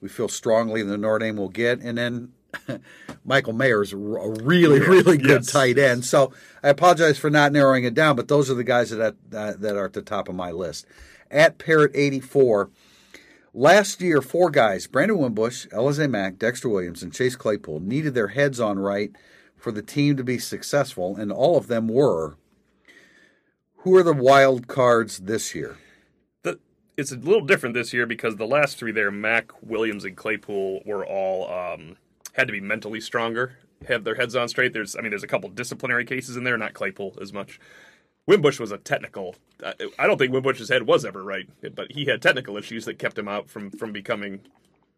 [0.02, 1.80] we feel strongly the Notre Dame will get.
[1.80, 2.34] And then
[3.26, 5.52] Michael Mayer is a really, really good Yes.
[5.52, 6.04] tight end.
[6.06, 9.54] So I apologize for not narrowing it down, but those are the guys that uh,
[9.58, 10.86] that are at the top of my list.
[11.30, 12.70] At Parrot eighty four.
[13.54, 18.30] Last year, four guys, Brandon Wimbush, Alize Mack, Dexter Williams, and Chase Claypool, needed their
[18.30, 19.12] heads on right
[19.58, 22.38] for the team to be successful, and all of them were.
[23.84, 25.78] Who are the wild cards this year?
[26.44, 26.60] The,
[26.98, 30.84] it's a little different this year because the last three there, Mack, Williams, and Claypool,
[30.86, 31.98] were all um,
[32.34, 34.74] had to be mentally stronger, have their heads on straight.
[34.74, 37.60] There's, I mean, there's a couple disciplinary cases in there, not Claypool as much.
[38.28, 39.36] Wimbush was a technical.
[39.66, 43.00] I I don't think Wimbush's head was ever right, but he had technical issues that
[43.00, 44.42] kept him out from from becoming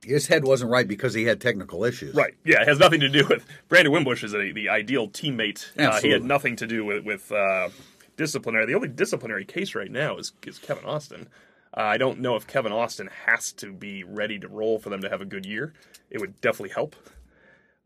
[0.03, 2.13] His head wasn't right because he had technical issues.
[2.13, 2.33] Right.
[2.43, 5.65] Yeah, it has nothing to do with Brandon Wimbush is a, the ideal teammate.
[5.79, 7.69] Uh, he had nothing to do with with uh,
[8.15, 8.65] disciplinary.
[8.65, 11.27] The only disciplinary case right now is is Kevin Austin.
[11.75, 15.01] Uh, I don't know if Kevin Austin has to be ready to roll for them
[15.01, 15.73] to have a good year.
[16.09, 16.95] It would definitely help.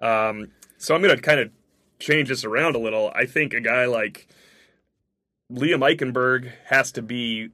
[0.01, 1.51] Um, so I'm going to kind of
[1.99, 3.11] change this around a little.
[3.15, 4.27] I think a guy like
[5.51, 7.49] Liam Eichenberg has to be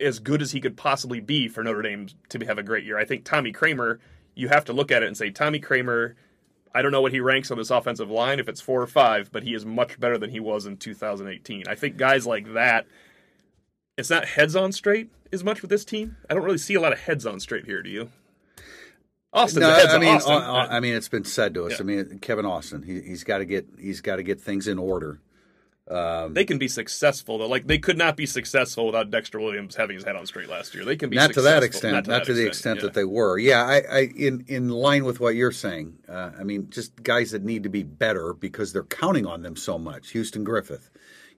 [0.00, 2.98] as good as he could possibly be for Notre Dame to have a great year.
[2.98, 3.98] I think Tommy Kraemer,
[4.34, 6.14] you have to look at it and say Tommy Kraemer.
[6.78, 9.32] I don't know what he ranks on this offensive line if it's four or five,
[9.32, 11.64] but he is much better than he was in 2018.
[11.66, 12.86] I think guys like that,
[13.96, 16.16] it's not heads on straight as much with this team.
[16.30, 17.82] I don't really see a lot of heads on straight here.
[17.82, 18.10] Do you?
[19.32, 20.32] Austin's No, I mean, Austin.
[20.32, 21.72] uh, uh, I mean, it's been said to us.
[21.72, 21.78] Yeah.
[21.80, 24.78] I mean, Kevin Austin, he, he's got to get he's got to get things in
[24.78, 25.18] order.
[25.88, 27.48] They can be successful though.
[27.48, 30.74] Like they could not be successful without Dexter Williams having his head on straight last
[30.74, 30.84] year.
[30.84, 32.82] They can be not to that extent, not to, the extent yeah.
[32.82, 33.38] that they were.
[33.38, 35.98] Yeah, I, I in in line with what you're saying.
[36.08, 39.56] Uh, I mean, just guys that need to be better because they're counting on them
[39.56, 40.10] so much.
[40.10, 40.90] Houston Griffith,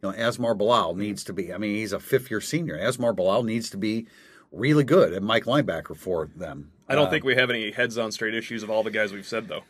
[0.02, 1.52] you know, Asmar Bilal needs to be.
[1.52, 2.76] I mean, he's a fifth year senior.
[2.76, 4.06] Asmar Bilal needs to be
[4.50, 6.72] really good at Mike linebacker for them.
[6.88, 9.12] I don't Uh, think we have any heads on straight issues of all the guys
[9.12, 9.62] we've said though.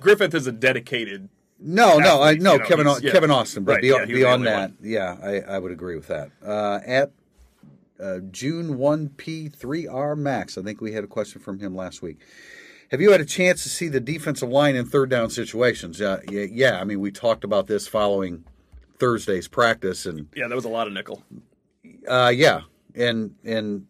[0.00, 1.28] Griffith is a dedicated.
[1.60, 3.10] No, no, I no you know, Kevin yeah.
[3.10, 4.76] Kevin Austin, but Right, beyond, yeah, he was the beyond that, one.
[4.82, 6.30] yeah, I, I would agree with that.
[6.44, 7.10] Uh, at
[8.00, 11.74] uh, June one P three R Max, I think we had a question from him
[11.74, 12.18] last week.
[12.90, 16.00] Have you had a chance to see the defensive line in third down situations?
[16.00, 16.80] Uh, yeah, yeah.
[16.80, 18.44] I mean, we talked about this following
[18.98, 21.22] Thursday's practice, and Yeah, that was a lot of nickel.
[22.08, 22.60] uh, yeah,
[22.94, 23.86] and and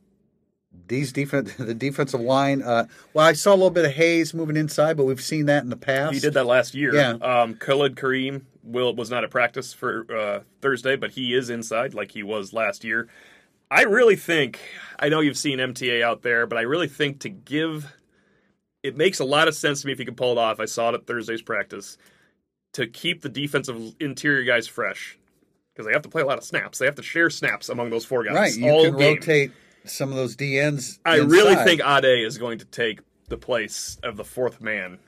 [0.88, 2.62] these defense the defensive line.
[2.62, 5.62] Uh, well, I saw a little bit of Hayes moving inside, but we've seen that
[5.62, 6.14] in the past.
[6.14, 6.94] He did that last year.
[6.94, 7.12] Yeah.
[7.12, 11.94] Um, Khalid Kareem will was not at practice for uh, Thursday, but he is inside
[11.94, 13.08] like he was last year.
[13.70, 14.60] I really think
[14.98, 17.94] I know you've seen MTA out there, but I really think to give
[18.82, 20.60] it makes a lot of sense to me if you can pull it off.
[20.60, 21.98] I saw it at Thursday's practice
[22.74, 25.18] to keep the defensive interior guys fresh
[25.72, 26.78] because they have to play a lot of snaps.
[26.78, 28.34] They have to share snaps among those four guys.
[28.34, 28.56] right.
[28.56, 29.14] You all can game.
[29.14, 29.52] rotate
[29.90, 30.98] some of those DNs.
[31.04, 34.98] I really think Ade is going to take the place of the fourth man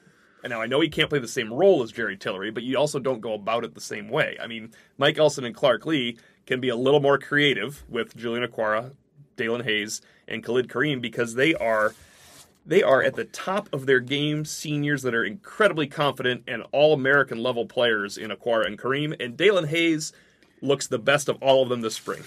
[0.43, 2.77] And now I know he can't play the same role as Jerry Tillery, but you
[2.79, 4.37] also don't go about it the same way.
[4.41, 6.17] I mean, Mike Elston and Clark Lea
[6.47, 8.93] can be a little more creative with Julian Okwara,
[9.37, 11.95] Daelin Hayes, and Khalid Kareem because they are
[12.67, 16.93] they are at the top of their game seniors that are incredibly confident and all
[16.93, 19.17] American level players in Okwara and Kareem.
[19.23, 20.13] And Daelin Hayes
[20.61, 22.23] looks the best of all of them this spring.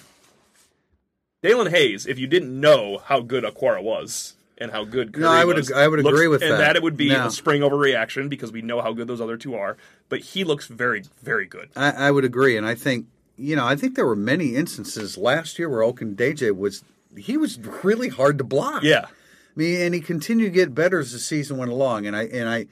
[1.44, 5.30] Daelin Hayes, if you didn't know how good Okwara was and how good Kareem No,
[5.32, 6.58] I would was, ag- I would looks- agree with and that.
[6.58, 7.28] that it would be No.
[7.28, 9.76] a spring overreaction because we know how good those other two are.
[10.10, 11.70] But he looks very, very good.
[11.76, 15.18] I, I would agree, and I think you know I think there were many instances
[15.18, 16.84] last year where Ogundeji was
[17.18, 18.84] he was really hard to block.
[18.84, 19.06] Yeah.
[19.06, 19.10] I
[19.56, 22.48] mean, and he continued to get better as the season went along, and I and
[22.50, 22.68] I.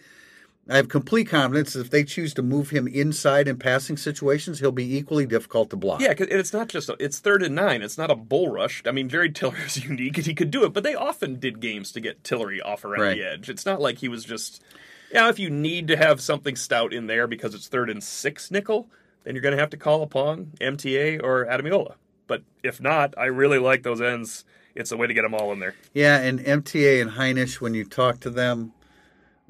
[0.72, 4.60] I have complete confidence that if they choose to move him inside in passing situations,
[4.60, 6.00] he'll be equally difficult to block.
[6.02, 7.82] Yeah, 'cause it's not just a, it's third and nine.
[7.82, 8.82] It's not a bull rush.
[8.86, 11.60] I mean, Jerry Tillery is unique and he could do it, but they often did
[11.60, 13.18] games to get Tillery off around Right.
[13.18, 13.50] the edge.
[13.50, 14.64] It's not like he was just.
[15.12, 18.50] Yeah, if you need to have something stout in there because it's third and six
[18.50, 18.88] nickel,
[19.26, 21.96] then you're going to have to call upon MTA or Ademilola.
[22.28, 24.46] But if not, I really like those ends.
[24.74, 25.76] It's a way to get them all in there.
[25.94, 28.72] Yeah, and MTA and Hinish, when you talk to them,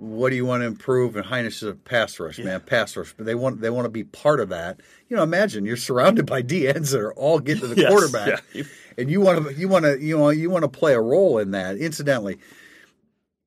[0.02, 1.16] what do you want to improve?
[1.16, 3.14] And Hinish is a pass rush, man, pass rush.
[3.16, 4.80] But they want they want to be part of that.
[5.08, 7.92] You know, imagine you're surrounded by D ends that are all getting to the Yes,
[7.92, 8.64] quarterback, yeah.
[8.98, 11.38] and you want to you want to you know you want to play a role
[11.38, 11.78] in that.
[11.78, 12.40] Incidentally,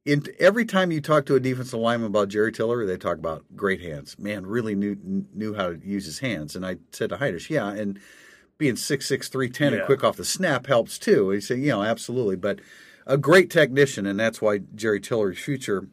[0.04, 3.44] in every time you talk to a defensive lineman about Jerry Tillery, they talk about
[3.56, 4.16] great hands.
[4.16, 4.96] Man, really knew
[5.34, 6.54] knew how to use his hands.
[6.54, 7.98] And I said to Hinish, yeah, and
[8.58, 11.30] being six six three ten and quick off the snap helps too.
[11.30, 12.60] He said, you know, absolutely, but
[13.08, 15.88] a great technician, and that's why Jerry Tillery's future,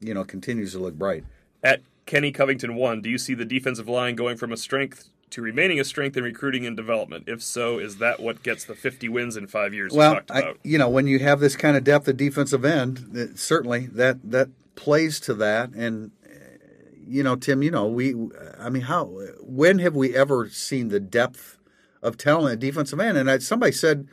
[0.00, 1.24] you know, continues to look bright.
[1.62, 5.42] At Kenny Covington one, do you see the defensive line going from a strength to
[5.42, 7.24] remaining a strength in recruiting and development?
[7.28, 10.54] If so, is that what gets the 50 wins in five years Well, talked I,
[10.64, 14.18] you know, when you have this kind of depth at defensive end, it, certainly that
[14.30, 15.70] that plays to that.
[15.70, 16.28] And uh,
[17.06, 18.14] you know, Tim, you know, we,
[18.58, 19.04] I mean, how,
[19.40, 21.58] when have we ever seen the depth
[22.02, 23.18] of talent at defensive end?
[23.18, 24.08] And I, somebody said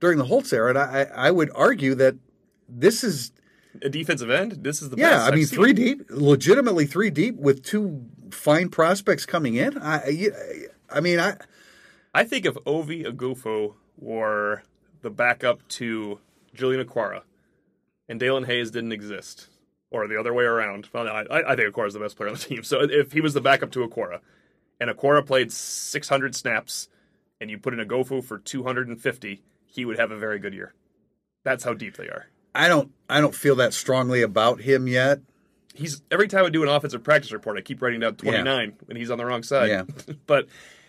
[0.00, 2.16] during the Holtz era, and I, I would argue that
[2.68, 3.32] this is
[3.80, 4.58] a defensive end.
[4.64, 5.58] This is the Yeah, best I mean, seen.
[5.58, 9.78] three deep, legitimately three deep with two fine prospects coming in.
[9.78, 11.36] I, I- I mean, I
[12.14, 14.62] I think if Ovie Oghoufo were
[15.00, 16.18] the backup to
[16.52, 17.22] Julian Okwara
[18.10, 19.48] and Daelin Hayes didn't exist,
[19.90, 20.88] or the other way around.
[20.92, 22.62] Well, no, I, I think is the best player on the team.
[22.62, 24.20] So if he was the backup to Okwara,
[24.80, 26.88] and Okwara played 600 snaps,
[27.40, 30.74] and you put in Oghoufo for 250, he would have a very good year.
[31.44, 32.26] That's how deep they are.
[32.54, 35.20] I don't, I don't feel that strongly about him yet.
[35.74, 38.96] he's every time I do an offensive practice report, I keep writing down 29 when
[38.96, 39.68] he's on the wrong side.
[39.70, 39.84] Yeah.
[40.26, 40.46] but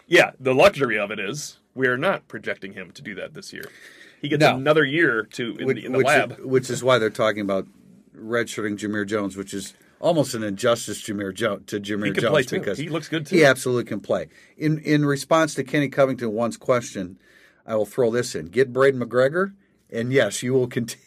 [0.08, 3.64] yeah, the luxury of it is we're not projecting him to do that this year.
[4.22, 4.56] He gets No.
[4.56, 6.40] another year to in, which, the, in the which, lab.
[6.42, 7.68] which is why they're talking about
[8.16, 12.48] redshirting Jamir Jones, which is almost an injustice Jamir jo- to Jamir He can Jones
[12.48, 13.36] because He looks good, too.
[13.38, 14.28] He absolutely can play.
[14.58, 17.18] In in response to Kenny Covington one's question,
[17.66, 19.54] I will throw this in: Get Braiden McGregor,
[19.90, 21.04] and yes, you will continue.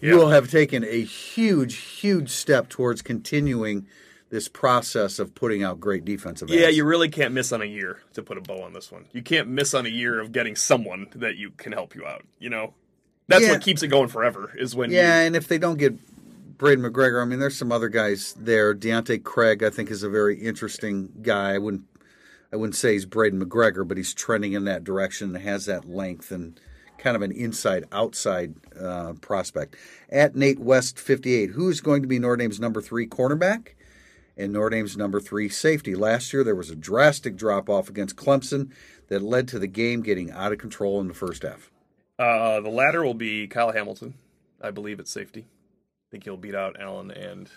[0.00, 3.86] You will have taken a huge, huge step towards continuing
[4.30, 8.00] this process of putting out great defensive Yeah, you really can't miss on a year
[8.12, 9.06] to put a bow on this one.
[9.12, 12.22] You can't miss on a year of getting someone that you can help you out.
[12.38, 12.74] You know,
[13.26, 13.52] that's Yeah.
[13.52, 14.52] what keeps it going forever.
[14.56, 15.94] Is when Yeah, you, and if they don't get
[16.58, 18.74] Braiden McGregor, I mean, there's some other guys there.
[18.74, 21.54] Deontay Craig, I think, is a very interesting guy.
[21.54, 21.84] I wouldn't,
[22.52, 25.88] I wouldn't say he's Braiden McGregor, but he's trending in that direction and has that
[25.88, 26.60] length and
[26.98, 29.76] kind of an inside-outside uh, prospect.
[30.10, 33.68] At Nate West 58, who's going to be Notre Dame's number three cornerback?
[34.36, 35.96] and Notre Dame's number three safety.
[35.96, 38.70] Last year, there was a drastic drop off against Clemson
[39.08, 41.70] that led to the game getting out of control in the first half.
[42.20, 44.14] uh, the latter will be Kyle Hamilton,
[44.60, 45.40] I believe at safety.
[45.48, 47.50] I think he'll beat out Allen and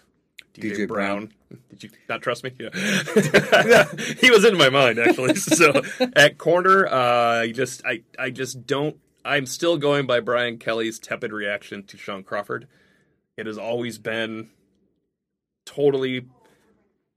[0.55, 1.31] DJ, DJ Brown.
[1.69, 2.51] Did you not trust me?
[2.59, 2.69] Yeah,
[4.19, 5.35] he was in my mind actually.
[5.35, 5.81] So
[6.15, 8.97] at corner, uh, I just I I just don't.
[9.23, 12.67] I'm still going by Brian Kelly's tepid reaction to Shaun Crawford.
[13.37, 14.49] It has always been
[15.65, 16.25] totally.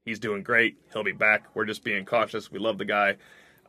[0.05, 0.77] He's doing great.
[0.93, 1.45] He'll be back.
[1.55, 2.51] We're just being cautious.
[2.51, 3.15] We love the guy.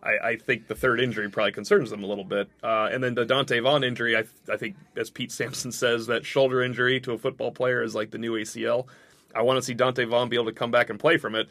[0.03, 2.51] I, I think the third injury probably concerns them a little bit.
[2.63, 6.27] Uh, and then the Donte Vaughn injury, I, I think, as Pete Sampson says, that
[6.27, 8.87] shoulder injury to a football player is like the new ACL.
[9.35, 11.49] I want to see Donte Vaughn be able to come back and play from it.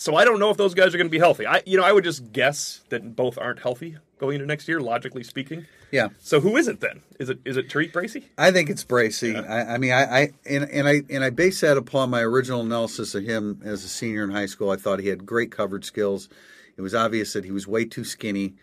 [0.00, 1.46] So I don't know if those guys are going to be healthy.
[1.46, 4.80] I, you know, I would just guess that both aren't healthy going into next year,
[4.80, 5.66] logically speaking.
[5.90, 7.00] Yeah, So who is it then?
[7.18, 8.28] Is it is it Tariq Bracy?
[8.36, 9.34] I think it's Bracy.
[9.36, 12.60] I, I mean, I, I and, and I and I base that upon my original
[12.60, 14.70] analysis of him as a senior in high school.
[14.70, 16.28] I thought he had great coverage skills.
[16.76, 18.54] It was obvious that he was way too skinny,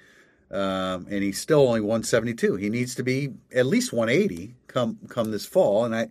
[0.52, 2.56] um, and he's still only 172.
[2.58, 5.84] He needs to be at least 180 come come this fall.
[5.86, 6.10] And I,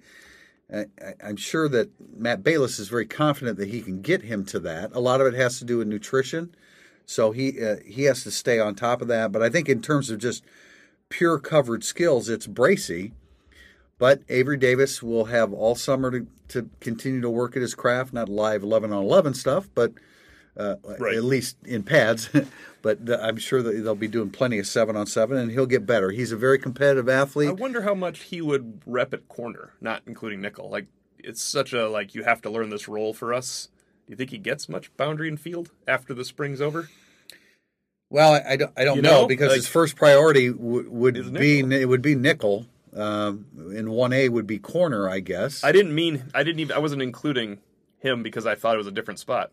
[0.72, 4.44] I, I- I'm sure that Matt Balis is very confident that he can get him
[4.46, 4.90] to that.
[4.94, 6.54] A lot of it has to do with nutrition,
[7.06, 9.32] so he uh, he has to stay on top of that.
[9.32, 10.44] But I think in terms of just
[11.08, 13.12] pure covered skills, it's Bracy.
[13.98, 18.12] But Avery Davis will have all summer to, to continue to work at his craft,
[18.12, 19.92] not live 11 on 11 stuff, but
[20.56, 21.14] uh, Right.
[21.16, 22.28] at least in pads.
[22.82, 25.64] but the, I'm sure that they'll be doing plenty of 7 on 7, and he'll
[25.66, 26.10] get better.
[26.10, 27.50] He's a very competitive athlete.
[27.50, 30.68] I wonder how much he would rep at corner, not including nickel.
[30.68, 30.86] Like
[31.18, 33.68] it's such a like you have to learn this role for us.
[34.06, 36.88] Do you think he gets much boundary and field after the spring's over?
[38.10, 40.88] Well, I, I don't, I don't You know, know, because like- his first priority w-
[40.90, 41.72] would be nickel.
[41.82, 45.64] it would be nickel, um, and one A would be corner, I guess.
[45.64, 47.58] I didn't mean I didn't even I wasn't including
[47.98, 49.50] him because I thought it was a different spot.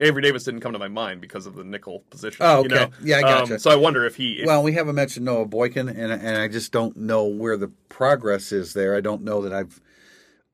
[0.00, 2.38] Avery Davis didn't come to my mind because of the nickel position.
[2.44, 2.74] Oh, You okay.
[2.74, 2.90] know?
[3.04, 3.52] Yeah, I gotcha.
[3.54, 4.40] Um, so I wonder if he.
[4.40, 7.68] If, well, we haven't mentioned Noah Boykin, and and I just don't know where the
[7.90, 8.96] progress is there.
[8.96, 9.80] I don't know that I've,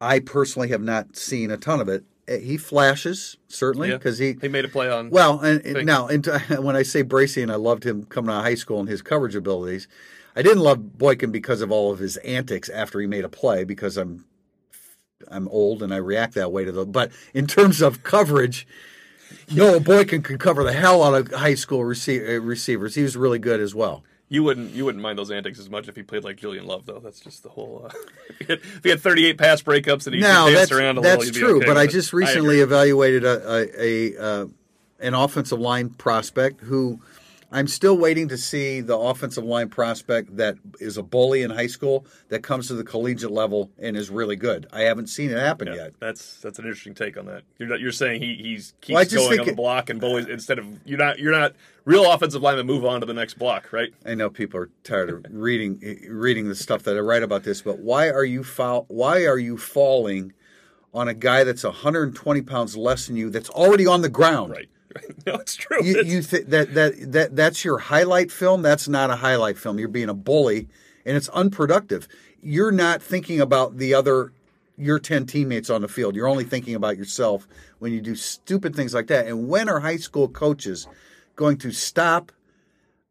[0.01, 2.05] I personally have not seen a ton of it.
[2.29, 5.11] Uh, He flashes certainly yeah, because he he made a play on.
[5.11, 6.27] Well, and, and now and
[6.59, 9.03] when I say Bracy, and I loved him coming out of high school and his
[9.03, 9.89] coverage abilities,
[10.37, 13.65] I didn't love Boykin because of all of his antics after he made a play
[13.65, 14.25] because I'm
[15.31, 16.87] I'm old and I react that way to the.
[16.87, 18.67] But in terms of coverage,
[19.51, 22.95] Noah Boykin could cover the hell out of high school rece- uh, receivers.
[22.95, 24.05] He was really good as well.
[24.31, 26.85] You wouldn't you wouldn't mind those antics as much if he played like Julian Love
[26.85, 26.99] though.
[26.99, 27.87] That's just the whole.
[27.87, 27.97] Uh,
[28.29, 30.99] if, he had, if he had 38 pass breakups and he No, danced that's around
[30.99, 31.57] a that's little, be true.
[31.59, 33.83] okay but I just recently evaluated a, a,
[34.15, 34.47] a uh,
[35.01, 37.01] an offensive line prospect who
[37.51, 41.67] I'm still waiting to see the offensive line prospect that is a bully in high
[41.67, 44.67] school that comes to the collegiate level and is really good.
[44.71, 45.95] I haven't seen it happen Yeah, yet.
[45.99, 47.45] that's that's an interesting take on that.
[47.59, 50.27] You're not, you're saying he he's keeps Well, going on the it- block and bullies
[50.27, 51.55] instead of you're not you're not
[51.87, 53.95] real offensive linemen move on to the next block, right?
[54.05, 57.63] I know people are tired of reading reading the stuff that I write about this,
[57.63, 60.35] but why are you foul, why are you falling
[60.93, 64.51] on a guy that's 120 pounds less than you that's already on the ground?
[64.53, 64.69] Right.
[65.27, 65.85] No, it's true.
[65.85, 68.63] you, you th- that that that that's your highlight film.
[68.63, 69.79] That's not a highlight film.
[69.79, 70.69] You're being a bully,
[71.05, 72.09] and it's unproductive.
[72.43, 74.33] You're not thinking about the other
[74.77, 76.17] your ten teammates on the field.
[76.17, 77.47] You're only thinking about yourself
[77.79, 79.27] when you do stupid things like that.
[79.27, 80.89] And when are high school coaches
[81.37, 82.33] going to stop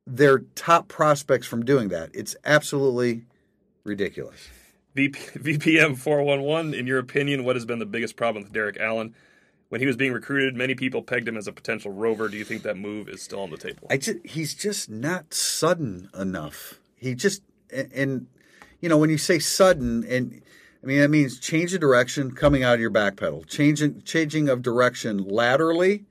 [0.07, 2.09] their top prospects from doing that?
[2.13, 3.25] It's absolutely
[3.83, 4.49] ridiculous.
[4.95, 9.13] VP, VPM 411, in your opinion, what has been the biggest problem with Derek Allen?
[9.69, 12.29] When he was being recruited, many people pegged him as a potential rover.
[12.29, 13.87] Do you think that move is still on the table?
[13.89, 16.79] I just he's just not sudden enough.
[16.95, 18.27] He just and, and
[18.79, 20.41] you know when you say sudden and
[20.81, 24.47] I mean that means change of direction coming out of your back pedal, changing changing
[24.47, 26.05] of direction laterally,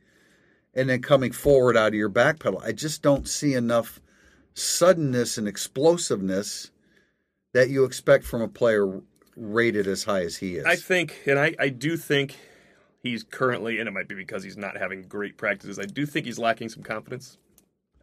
[0.74, 2.60] and then coming forward out of your back pedal.
[2.62, 4.00] I just don't see enough
[4.52, 6.70] suddenness and explosiveness
[7.54, 9.00] that you expect from a player
[9.34, 10.64] rated as high as he is.
[10.66, 12.36] I think, and I, I do think
[13.06, 15.78] he's currently, and it might be because he's not having great practices.
[15.78, 17.38] I do think he's lacking some confidence.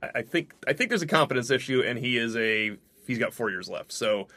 [0.01, 3.33] I, I think I think there's a confidence issue, and he is a he's got
[3.33, 3.91] four years left.
[3.91, 4.27] So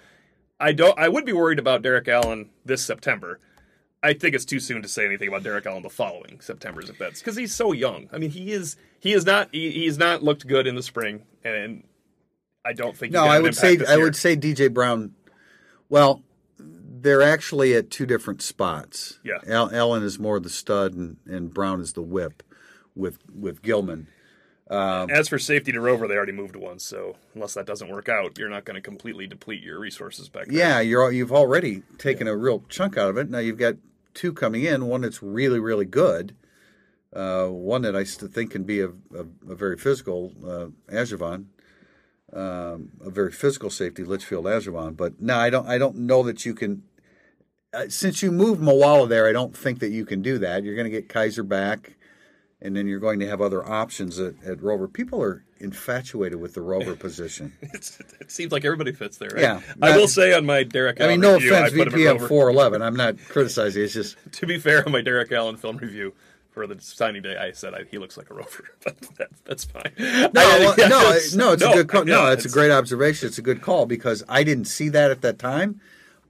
[0.58, 0.98] I don't.
[0.98, 3.40] I would be worried about Derek Allen this September.
[4.02, 6.98] I think it's too soon to say anything about Derek Allen the following September's if
[6.98, 8.08] that's because he's so young.
[8.12, 11.22] I mean, he is he is not he, he's not looked good in the spring,
[11.44, 11.84] and
[12.64, 13.12] I don't think.
[13.12, 14.04] he's No, I would say I year.
[14.04, 15.14] would say DJ Brown.
[15.88, 16.22] Well,
[17.02, 19.18] they're actually at two different spots.
[19.24, 19.38] Yeah.
[19.46, 22.42] Al, Allen is more the stud, and, and Brown is the whip
[22.94, 24.08] with with Gilman.
[24.68, 26.78] As for safety to rover, they already moved one.
[26.78, 30.46] So unless that doesn't work out, you're not going to completely deplete your resources back
[30.46, 30.58] there.
[30.58, 33.30] Yeah, you're you've already taken a real chunk out of it.
[33.30, 33.76] Now you've got
[34.14, 34.86] two coming in.
[34.86, 36.34] One that's really really good.
[37.12, 41.46] Uh, one that I think can be a, a, a very physical uh, Ajavon,
[42.36, 44.96] um, a very physical safety, Litchfield Ajavon.
[44.96, 45.66] But no, I don't.
[45.66, 46.82] I don't know that you can.
[47.72, 50.62] Uh, since you moved Moala there, I don't think that you can do that.
[50.62, 51.96] You're going to get Kaiser back,
[52.60, 54.86] and then you're going to have other options at, at Rover.
[54.86, 57.54] People are infatuated with the Rover position.
[57.60, 59.30] It's, it seems like everybody fits there.
[59.30, 59.40] Right?
[59.40, 59.60] Yeah.
[59.80, 61.00] I will say on my Derek.
[61.00, 62.82] I Allen mean, no review, offense, I put him at VPM four eleven.
[62.82, 63.82] I'm not criticizing.
[63.82, 66.14] It's just To be fair, on my Derek Allen film review
[66.56, 69.66] for the signing day, I said I, he looks like a rover, but that, that's
[69.66, 69.92] fine.
[69.98, 71.52] no, I- yeah, no, it's- no.
[71.52, 72.04] It's a good call.
[72.06, 73.28] no, yeah, it's a great observation.
[73.28, 75.82] It's a good call because I didn't see that at that time,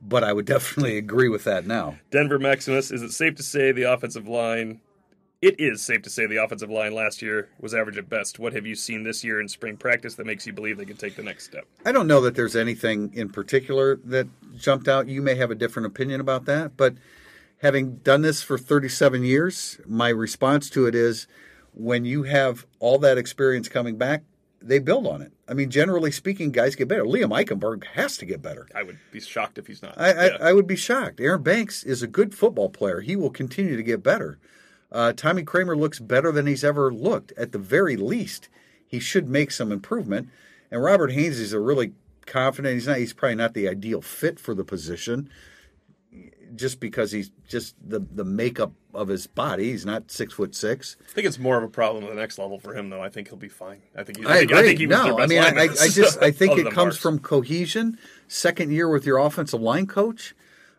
[0.03, 1.99] but I would definitely agree with that now.
[2.11, 2.91] Denver Maximus.
[2.91, 4.81] Is it safe to say the offensive line?
[5.41, 8.41] It is safe to say the offensive line last year was average at best.
[8.41, 10.97] What have you seen this year in spring practice that makes you believe they can
[10.97, 11.67] take the next step?
[11.85, 14.27] I don't know that there's anything in particular that
[14.59, 15.07] jumped out.
[15.07, 16.95] You may have a different opinion about that, but
[17.59, 21.27] having done this for 37 years, my response to it is
[21.75, 24.23] when you have all that experience coming back,
[24.63, 25.33] they build on it.
[25.49, 27.05] I mean, generally speaking, guys get better.
[27.05, 28.67] Liam Eichenberg has to get better.
[28.75, 29.95] I would be shocked if he's not.
[29.97, 30.37] I, I, Yeah.
[30.41, 31.21] I would be shocked.
[31.21, 33.01] Aaron Banks is a good football player.
[33.01, 34.39] He will continue to get better.
[34.91, 37.33] Uh, Tommy Kraemer looks better than he's ever looked.
[37.37, 38.49] At the very least,
[38.87, 40.29] he should make some improvement.
[40.71, 41.93] And Robert Hainsey is a really
[42.25, 42.75] confident.
[42.75, 42.99] He's not.
[42.99, 45.29] He's probably not the ideal fit for the position,
[46.55, 49.71] just because he's just the the makeup of his body.
[49.71, 50.97] He's not six foot six.
[51.09, 53.03] I think it's more of a problem at the next level for him, though.
[53.03, 53.83] I think he'll be fine.
[53.97, 54.19] I think.
[54.19, 54.59] He's, I, think, agree.
[54.59, 56.77] I think he was no, I mean, I, I, I just I think it comes
[56.77, 56.97] Marks.
[56.97, 57.99] from cohesion.
[58.29, 60.35] Second year with your offensive line coach,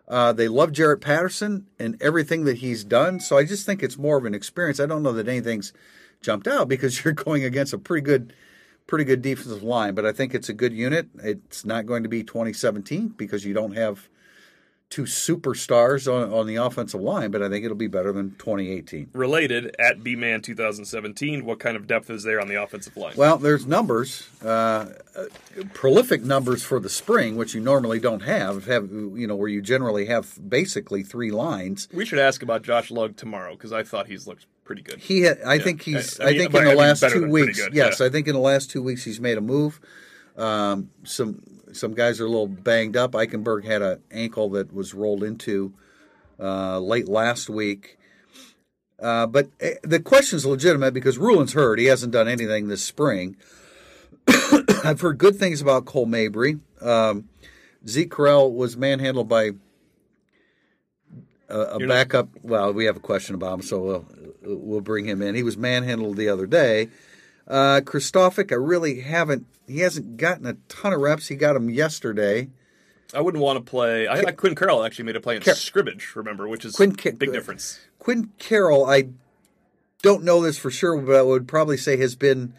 [0.07, 3.19] uh, they love Jarrett Patterson and everything that he's done.
[3.19, 4.79] So I just think it's more of an experience.
[4.79, 5.73] I don't know that anything's
[6.21, 8.33] jumped out because you're going against a pretty good,
[8.87, 9.95] pretty good defensive line.
[9.95, 11.07] But I think it's a good unit.
[11.23, 14.09] It's not going to be 2017 because you don't have
[14.89, 17.29] two superstars on, on the offensive line.
[17.31, 19.09] But I think it'll be better than 2018.
[19.13, 21.45] related at B Man 2017.
[21.45, 23.13] What kind of depth is there on the offensive line?
[23.17, 24.85] Well, there's numbers, uh,
[25.73, 28.65] prolific numbers for the spring, which you normally don't have.
[28.65, 31.87] Have you know where you generally have basically three lines.
[31.93, 34.99] we should ask about Josh Lugg tomorrow because I thought he's looked pretty good.
[34.99, 36.19] He, ha- I think he's.
[36.19, 38.05] I I, mean, think but in I the mean last two weeks, yes, yeah.
[38.05, 39.79] I think in the last two weeks he's made a move.
[40.37, 41.41] Um, some
[41.73, 43.11] some guys are a little banged up.
[43.11, 45.73] Eichenberg had an ankle that was rolled into
[46.39, 47.97] uh, late last week.
[48.99, 51.77] Uh, but uh, the question is legitimate because Ruhland's hurt.
[51.79, 53.35] He hasn't done anything this spring.
[54.83, 56.59] I've heard good things about Cole Mabry.
[56.81, 57.29] Um,
[57.87, 59.51] Zeke Correll was manhandled by
[61.49, 62.29] a, a You're not- backup.
[62.41, 64.05] Well, we have a question about him, so we'll,
[64.43, 65.35] we'll bring him in.
[65.35, 66.89] He was manhandled the other day.
[67.47, 69.45] Uh, Kristofic, I really haven't.
[69.67, 71.27] He hasn't gotten a ton of reps.
[71.27, 72.49] He got them yesterday.
[73.13, 74.07] I wouldn't want to play.
[74.07, 76.13] I thought Quinn Carroll actually made a play in Car- scrimmage.
[76.15, 77.79] Remember, which is Quinn big difference.
[77.99, 79.09] Quinn Carroll, I
[80.01, 82.53] don't know this for sure, but I would probably say has been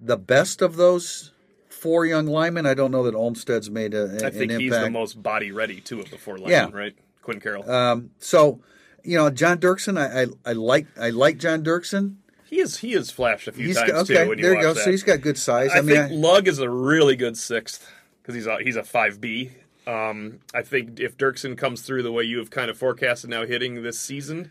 [0.00, 1.32] the best of those
[1.68, 2.66] four young linemen.
[2.66, 5.80] I don't know that Olmstead's made a, I an think he's the most body ready
[5.80, 6.78] too of the four linemen, Yeah.
[6.78, 6.94] right?
[7.22, 7.68] Quinn Carroll.
[7.70, 8.60] Um, so,
[9.02, 12.16] you know, John Dirksen, I, I, I like I like John Dirksen.
[12.48, 14.14] He is he has flashed a few He's times got, too.
[14.14, 14.28] okay.
[14.28, 14.72] When you There you go.
[14.74, 14.84] that.
[14.84, 15.70] So he's got good size.
[15.72, 17.90] I, I, mean, think I- Lugg is a really good sixth
[18.22, 19.50] because he's a he's a five B.
[19.86, 23.46] Um, I think if Dirksen comes through the way you have kind of forecasted now
[23.46, 24.50] hitting this season,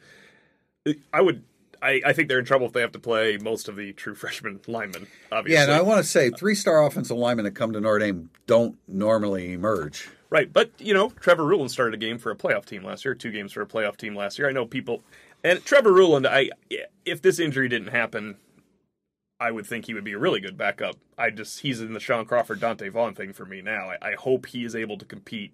[1.14, 1.44] I would.
[1.82, 4.16] I, I think they're in trouble if they have to play most of the true
[4.16, 5.08] freshman linemen.
[5.32, 8.00] Obviously, yeah, and I want to say three star offensive linemen that come to Notre
[8.00, 10.10] Dame don't normally emerge.
[10.30, 13.14] Right, but you know, Trevor Ruhland started a game for a playoff team last year,
[13.14, 14.50] two games for a playoff team last year.
[14.50, 15.04] I know people,
[15.44, 16.26] and Trevor Ruhland.
[16.28, 16.50] I
[17.06, 18.38] if this injury didn't happen,
[19.40, 20.96] I would think he would be a really good backup.
[21.18, 23.92] I just he's in the Shaun Crawford Donte Vaughn thing for me now.
[23.92, 25.54] I, I hope he is able to compete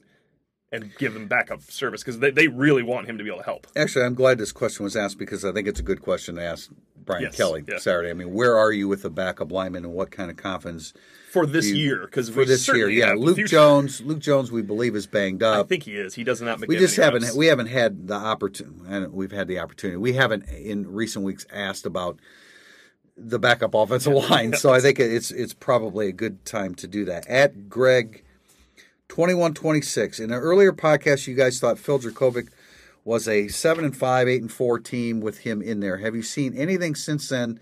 [0.71, 3.45] and give them backup service because they, they really want him to be able to
[3.45, 3.67] help.
[3.75, 6.43] Actually, I'm glad this question was asked because I think it's a good question to
[6.43, 7.77] ask Brian Yes, Kelly yeah.
[7.77, 8.09] Saturday.
[8.09, 10.93] I mean, where are you with the backup lineman and what kind of confidence
[11.31, 12.87] For this you- year, because for this year?
[12.87, 14.01] Yeah, Luke Jones.
[14.01, 15.65] Luke Jones, we believe is banged up.
[15.65, 16.13] I think he is.
[16.13, 16.65] He does not.
[16.65, 18.79] we just haven't we haven't had the opportunity.
[18.87, 19.97] And we've had the opportunity.
[19.97, 22.19] We haven't in recent weeks asked about
[23.17, 24.53] the backup offensive line.
[24.53, 27.27] So I think it's it's probably a good time to do that.
[27.27, 28.23] At Greg
[29.11, 30.21] twenty one twenty six.
[30.21, 32.47] In an earlier podcast, you guys thought Phil Jurkovec
[33.03, 35.97] was a seven and five, eight and four team with him in there.
[35.97, 37.59] Have you seen anything since then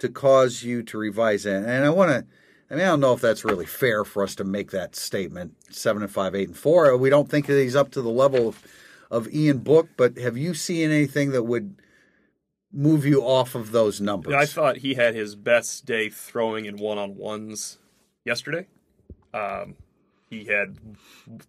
[0.00, 1.62] to cause you to revise that?
[1.62, 2.26] And I want to.
[2.68, 5.54] I mean, I don't know if that's really fair for us to make that statement.
[5.72, 6.96] Seven and five, eight and four.
[6.96, 8.60] We don't think that he's up to the level of,
[9.12, 11.76] of Ian Book, but have you seen anything that would
[12.72, 14.34] move you off of those numbers?
[14.34, 17.78] I thought he had his best day throwing in one on ones
[18.24, 18.66] yesterday.
[19.32, 19.76] Um,
[20.30, 20.76] he had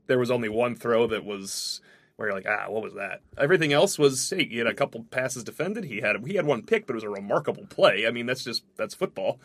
[0.07, 1.81] there was only one throw that was
[2.15, 3.21] where you're like, ah, what was that?
[3.37, 5.85] Everything else was hey, he had a couple passes defended.
[5.85, 8.05] He had he had one pick, but it was a remarkable play.
[8.07, 9.39] I mean, that's just that's football.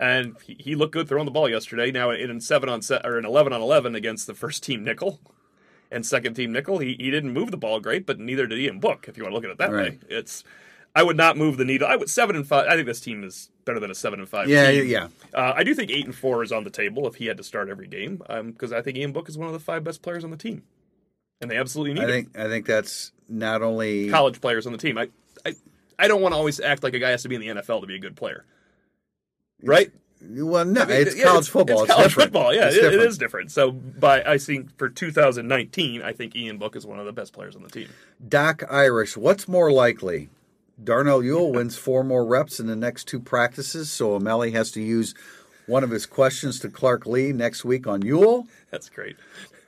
[0.00, 1.90] And he, he looked good throwing the ball yesterday.
[1.90, 5.20] Now in seven on set or in eleven on eleven against the first team nickel
[5.90, 8.78] and second team nickel, he, he didn't move the ball great, but neither did Ian
[8.80, 9.06] Book.
[9.08, 9.92] If you want to look at it that Right.
[9.92, 10.44] way, it's
[10.94, 11.86] I would not move the needle.
[11.86, 12.66] I would seven and five.
[12.68, 14.48] I think this team is better than a seven and five.
[14.48, 14.86] Yeah, team.
[14.88, 15.08] yeah.
[15.32, 17.44] Uh, I do think eight and four is on the table if he had to
[17.44, 20.24] start every game, because I think Ian Book is one of the five best players
[20.24, 20.62] on the team,
[21.40, 22.10] and they absolutely need I him.
[22.24, 24.98] think I think that's not only college players on the team.
[24.98, 25.08] I
[25.46, 25.54] I,
[25.98, 27.82] I don't want to always act like a guy has to be in the NFL
[27.82, 28.44] to be a good player,
[29.62, 29.90] right?
[30.20, 31.84] well, no, I mean, it's yeah, college football.
[31.84, 32.32] It's, college different.
[32.32, 32.52] football.
[32.52, 33.18] Yeah, It's it- it different.
[33.20, 33.52] different.
[33.52, 37.32] So, by I think for 2019, I think Ian Book is one of the best
[37.32, 37.88] players on the team.
[38.28, 40.28] Doc Irish, what's more likely?
[40.82, 44.80] Darnell Ewell wins four more reps in the next two practices, so O'Malley has to
[44.82, 45.14] use
[45.66, 49.16] one of his questions to Clark Lea next week on Ewell, That's great.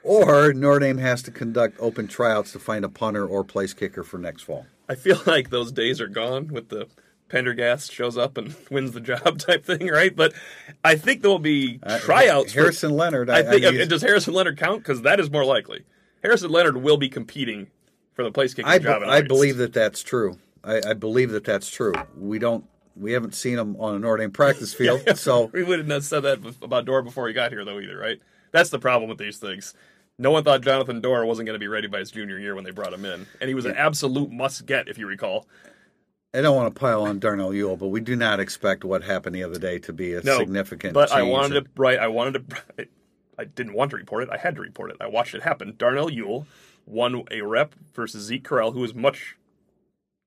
[0.03, 4.03] or Notre Dame has to conduct open tryouts to find a punter or place kicker
[4.05, 4.67] for next fall.
[4.89, 6.87] I feel like those days are gone with the
[7.29, 10.15] Pendergast shows up and wins the job type thing, right?
[10.15, 10.33] But
[10.85, 12.53] I think there will be tryouts.
[12.53, 13.31] for- Uh, Harrison Leonard.
[13.31, 14.83] I think I, mean, does Harrison Leonard count?
[14.83, 15.85] Because that is more likely.
[16.23, 17.69] Harrison Leonard will be competing
[18.15, 19.03] for the place kicking I, job.
[19.05, 20.39] I believe that that's true.
[20.65, 21.95] I, I believe that that's true.
[22.17, 22.65] We don't.
[22.97, 26.21] We haven't seen him on a Notre Dame practice field, so we wouldn't have said
[26.21, 28.21] that about Doerer before he got here, though, either, right?
[28.53, 29.75] That's the problem with these things.
[30.19, 32.65] No one thought Jonathan Doerer wasn't going to be ready by his junior year when
[32.65, 35.47] they brought him in, and he was an absolute must get, if you recall.
[36.35, 39.35] I don't want to pile on Darnell Ewell, but we do not expect what happened
[39.35, 40.95] the other day to be a No, significant.
[40.95, 41.99] But I wanted to right.
[41.99, 42.87] I wanted to.
[43.39, 44.29] I didn't want to report it.
[44.31, 44.99] I had to report it.
[45.01, 45.75] I watched it happen.
[45.77, 46.47] Darnell Ewell
[46.87, 49.37] won a rep versus Zeke who was much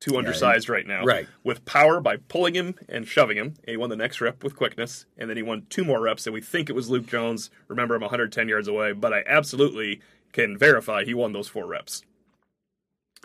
[0.04, 1.06] too undersized right now.
[1.06, 1.28] right.
[1.44, 3.46] With power by pulling him and shoving him.
[3.64, 6.28] And he won the next rep with quickness, and then he won two more reps.
[6.28, 7.50] And we think it was Luke Jones.
[7.70, 10.02] Remember, I'm 110 yards away, but I absolutely
[10.34, 12.04] can verify he won those four reps.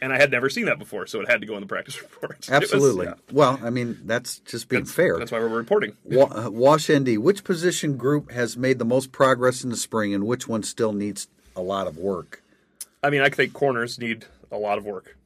[0.01, 2.01] And I had never seen that before, so it had to go in the practice
[2.03, 2.33] report.
[2.49, 3.07] It was- Absolutely.
[3.07, 3.15] yeah.
[3.33, 5.19] Well, I mean, that's just being That's- fair.
[5.19, 5.97] That's why we're reporting.
[6.05, 10.15] Wa- uh, Wash ND, which position group has made the most progress in the spring,
[10.15, 11.27] and which one still needs
[11.57, 12.43] a lot of work?
[13.03, 15.17] I mean, I think corners need a lot of work.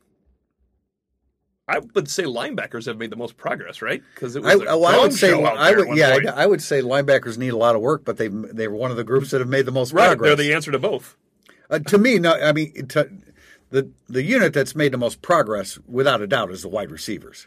[1.68, 4.02] I would say linebackers have made the most progress, right?
[4.14, 6.28] Because it was I, a well, I would say, show out I would, yeah, point.
[6.28, 8.90] I, I would say linebackers need a lot of work, but they they were one
[8.90, 10.28] of the groups that have made the most right, progress.
[10.28, 11.16] they're the answer to both.
[11.70, 13.10] Uh, to me, no, I mean, to,
[13.70, 17.46] the the unit that's made the most progress, without a doubt, is the wide receivers.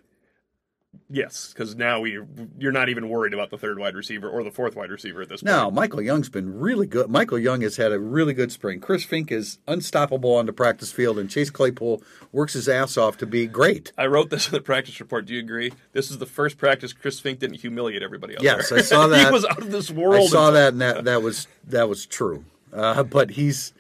[1.09, 2.19] Yes, because now we
[2.57, 5.29] you're not even worried about the third wide receiver or the fourth wide receiver at
[5.29, 5.55] this point.
[5.55, 7.09] No, Michael Young's been really good.
[7.09, 8.79] Michael Young has had a really good spring.
[8.79, 13.17] Chris Finke is unstoppable on the practice field, and Chase Claypool works his ass off
[13.17, 13.91] to be great.
[13.97, 15.25] I wrote this in the practice report.
[15.25, 15.71] Do you agree?
[15.93, 18.43] This is the first practice Chris Finke didn't humiliate everybody else.
[18.43, 19.25] Yes, I saw that.
[19.27, 20.23] he was out of this world.
[20.23, 22.45] I saw that, and that that was that was true.
[22.73, 23.73] Uh, but he's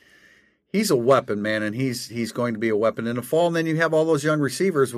[0.71, 3.47] he's a weapon, man, and he's he's going to be a weapon in the fall.
[3.47, 4.93] And then you have all those young receivers.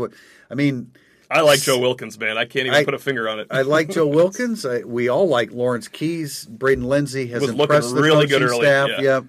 [0.49, 0.91] I mean,
[1.29, 2.37] I like Joe Wilkins, man.
[2.37, 3.47] I can't even I- put a finger on it.
[3.51, 4.65] I like Joe Wilkins.
[4.65, 6.45] I, we all like Lawrence Keys.
[6.45, 8.89] Braden Lenzy has Was impressed the really good coaching early, staff.
[8.89, 9.01] yeah.
[9.01, 9.23] Yep.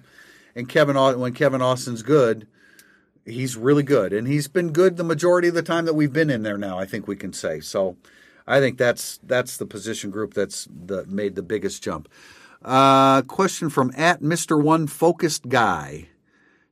[0.55, 2.47] And Kevin, when Kevin Austin's good,
[3.25, 6.29] he's really good, and he's been good the majority of the time that we've been
[6.29, 6.57] in there.
[6.57, 7.95] Now, I think we can say so.
[8.47, 12.09] I think that's that's the position group that's the, made the biggest jump.
[12.65, 16.07] Uh, question from at Mister One Focused Guy.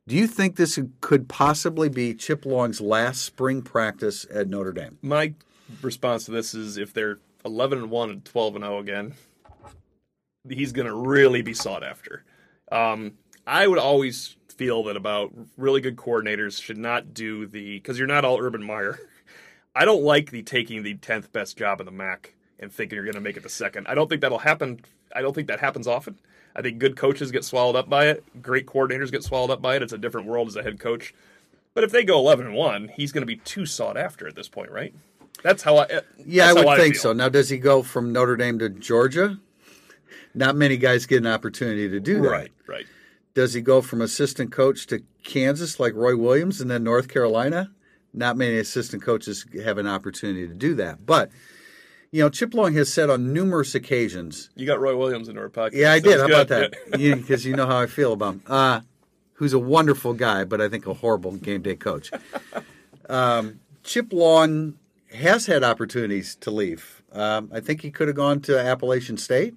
[0.08, 4.98] Do you think this could possibly be Chip Long's last spring practice at Notre Dame?
[5.02, 5.34] My
[5.82, 9.16] response to this is if they're 11 and 1 and 12 and 0 again,
[10.48, 12.24] he's going to really be sought after.
[12.72, 17.98] Um, I would always feel that about really good coordinators should not do the because
[17.98, 18.98] you're not all Urban Meyer.
[19.76, 23.04] I don't like the taking the 10th best job in the MAC and thinking you're
[23.04, 23.88] going to make it the second.
[23.90, 24.80] I don't think that'll happen.
[25.14, 26.18] I don't think that happens often.
[26.58, 28.24] I think good coaches get swallowed up by it.
[28.42, 29.84] Great coordinators get swallowed up by it.
[29.84, 31.14] It's a different world as a head coach.
[31.76, 34.34] But if they go 11 and 1, he's going to be too sought after at
[34.34, 34.94] this point, right?
[35.44, 35.84] That's how I.
[35.86, 37.04] Eh, yeah, I would think feel.
[37.04, 37.14] so.
[37.14, 39.40] Now, does he go from Notre Dame to Georgia?
[40.34, 42.30] Not many guys get an opportunity to do that.
[42.30, 42.86] Right, right.
[43.36, 47.70] Does he go from assistant coach to Kansas like Roy Williams and then North Carolina?
[48.14, 51.06] Not many assistant coaches have an opportunity to do that.
[51.06, 51.30] But,
[52.12, 55.50] you know, Chip Long has said on numerous occasions, You got Roy Williams into our
[55.50, 55.74] podcast.
[55.74, 56.20] yeah, I did.
[56.20, 56.92] How That's about that?
[56.92, 58.42] Because you know how I feel about him.
[58.48, 58.82] Uh,
[59.34, 62.12] who's a wonderful guy, but I think a horrible game day coach.
[63.10, 64.76] Um, Chip Long
[65.14, 67.02] has had opportunities to leave.
[67.14, 69.56] Um, I think he could have gone to Appalachian State.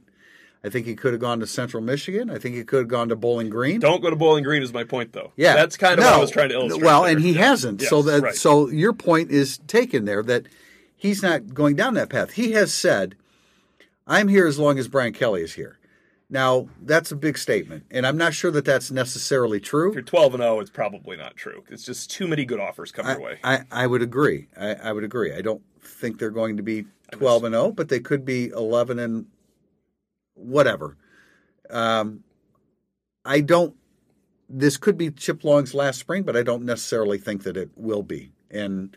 [0.62, 2.30] I think he could have gone to Central Michigan.
[2.30, 3.80] I think he could have gone to Bowling Green.
[3.80, 5.32] Don't go to Bowling Green is my point, though.
[5.36, 6.10] Yeah, that's kind of No.
[6.10, 6.84] what I was trying to illustrate.
[6.84, 7.12] Well, there.
[7.12, 7.46] and he Yeah.
[7.48, 7.80] hasn't.
[7.82, 8.34] so that right.
[8.34, 10.44] so your point is taken there that
[11.00, 12.32] he's not going down that path.
[12.32, 13.16] He has said,
[14.06, 15.78] "I'm here as long as Brian Kelly is here."
[16.28, 19.88] Now that's a big statement, and I'm not sure that that's necessarily true.
[19.88, 21.64] if you're 12 and 0, it's probably not true.
[21.68, 23.38] It's just too many good offers come your way.
[23.42, 24.46] I, I would agree.
[24.56, 25.34] I, I would agree.
[25.34, 29.00] I don't think they're going to be 12 and 0, but they could be 11
[29.00, 29.26] and
[30.34, 30.96] whatever.
[31.68, 32.22] Um,
[33.24, 33.74] I don't.
[34.48, 38.02] This could be Chip Long's last spring, but I don't necessarily think that it will
[38.02, 38.32] be.
[38.50, 38.96] And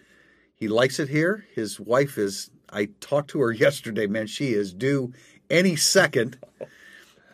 [0.56, 1.46] he likes it here.
[1.56, 2.50] His wife is.
[2.72, 4.08] I talked to her yesterday.
[4.08, 5.14] Man, she is due
[5.50, 6.38] any second.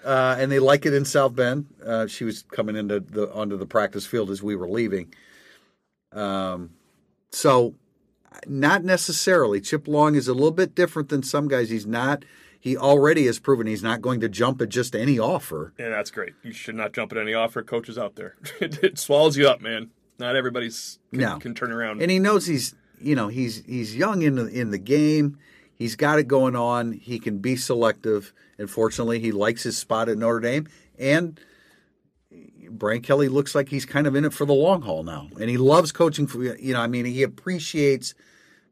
[0.03, 1.65] Uh, and they like it in South Bend.
[1.85, 5.13] Uh, she was coming into the onto the practice field as we were leaving.
[6.13, 6.71] Um,
[7.31, 7.75] so
[8.47, 9.59] not necessarily.
[9.59, 11.69] Chip Long is a little bit different than some guys.
[11.69, 12.23] He's not.
[12.61, 15.73] He already has proven he's not going to jump at just any offer.
[15.79, 16.33] Yeah, that's great.
[16.43, 17.61] You should not jump at any offer.
[17.61, 19.91] Coaches out there, it, swallows you up, man.
[20.17, 21.39] Not everybody's can, No.
[21.39, 22.01] can turn around.
[22.01, 25.37] And he knows he's you know he's he's young in the in the game.
[25.73, 26.91] He's got it going on.
[26.91, 28.33] He can be selective.
[28.57, 30.67] And fortunately, he likes his spot at Notre Dame.
[30.97, 31.39] And
[32.69, 35.29] Brian Kelly looks like he's kind of in it for the long haul now.
[35.39, 36.81] And he loves coaching for you know.
[36.81, 38.13] I mean, he appreciates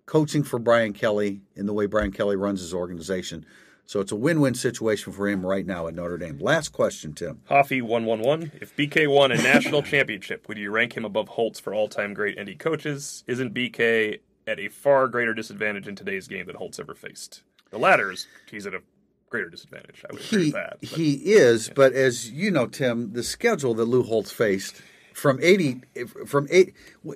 [0.05, 3.45] coaching for Brian Kelly in the way Brian Kelly runs his organization.
[3.87, 6.37] So it's a win-win situation for him right now at Notre Dame.
[6.39, 7.39] Last question, Tim.
[7.45, 8.51] Hoffy one one one.
[8.59, 12.37] If BK won a national championship, would you rank him above Holtz for all-time great
[12.39, 13.23] ND coaches?
[13.27, 17.43] Isn't BK at a far greater disadvantage in today's game than Holtz ever faced?
[17.71, 18.81] The latter is he's at a
[19.29, 20.03] greater disadvantage.
[20.09, 20.77] I would agree He with that.
[20.81, 24.81] but- he is, but as you know, Tim, the schedule that Lou Holtz faced
[25.13, 25.81] from eighty
[26.25, 26.73] from eight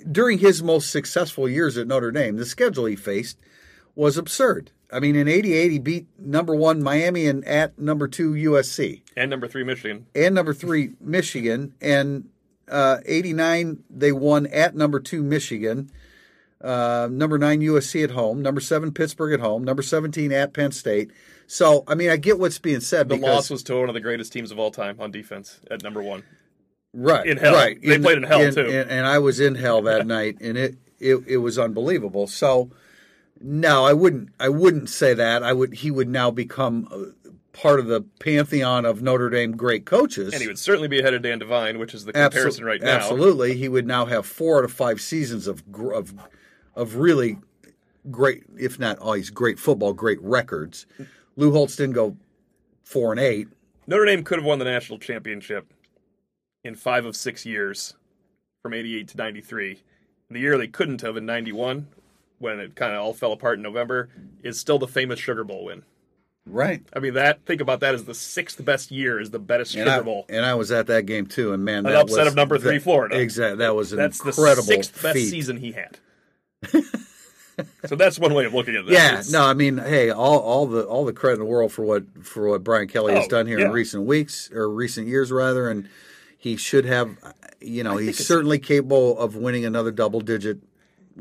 [0.09, 3.37] during his most successful years at Notre Dame, the schedule he faced
[3.93, 4.71] was absurd.
[4.91, 9.01] I mean, in '88 he beat number one Miami and at number two USC.
[9.15, 10.05] and number three, Michigan.
[10.15, 12.29] and number three Michigan, and
[12.69, 15.91] uh, '89 they won at number two Michigan,
[16.61, 20.71] uh, number nine USC at home, number seven Pittsburgh at home, number 17 at Penn
[20.71, 21.11] State.
[21.47, 23.93] So I mean, I get what's being said The because loss was to one of
[23.95, 26.23] the greatest teams of all time on defense at number one.
[26.93, 27.53] right in hell.
[27.55, 28.61] Right, They played in hell, too.
[28.65, 32.27] and, and I was in hell that night, and it, it it was unbelievable.
[32.27, 32.69] So
[33.43, 35.43] no, I wouldn't I wouldn't say that.
[35.43, 36.87] I would he would now become.
[36.91, 40.99] uh Part of the pantheon of Notre Dame great coaches, And he would certainly be
[40.99, 42.95] ahead of Dan Devine, which is the Absol- comparison right now.
[42.95, 45.61] Absolutely, he would now have four out of five seasons of
[45.93, 46.13] of
[46.77, 47.39] of really
[48.09, 50.85] great, if not always great football, great records.
[51.35, 52.15] Lou Holtz didn't go
[52.85, 53.49] four and eight.
[53.85, 55.73] Notre Dame could have won the national championship
[56.63, 57.95] in five of six years
[58.61, 59.83] from 88 to 93.
[60.29, 61.87] The year they couldn't have in 91,
[62.41, 64.09] when it kind of all fell apart in November,
[64.43, 65.83] is still the famous Sugar Bowl win.
[66.47, 66.81] Right.
[66.93, 69.87] I mean, that think about that as the sixth best year, is the best And
[69.87, 70.25] Sugar I, Bowl.
[70.27, 72.57] and I was at that game too, and man, An that upset was, of number
[72.57, 73.19] three that- Florida.
[73.19, 75.29] Exactly, that was an That's the incredible sixth best feat.
[75.29, 75.97] season he had.
[77.85, 78.93] so that's one way of looking at this.
[78.93, 81.71] Yeah, is- no, I mean, hey, all, all the all the credit in the world
[81.71, 83.65] for what for what Brian Kelly has Oh, done here yeah.
[83.65, 85.87] in recent weeks or recent years rather, and
[86.37, 87.15] he should have,
[87.59, 90.57] you know, he's certainly capable of winning another double digit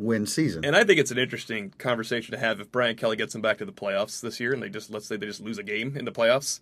[0.00, 0.64] win season.
[0.64, 3.58] And I think it's an interesting conversation to have if Brian Kelly gets them back
[3.58, 5.96] to the playoffs this year, and they just let's say they just lose a game
[5.96, 6.60] in the playoffs.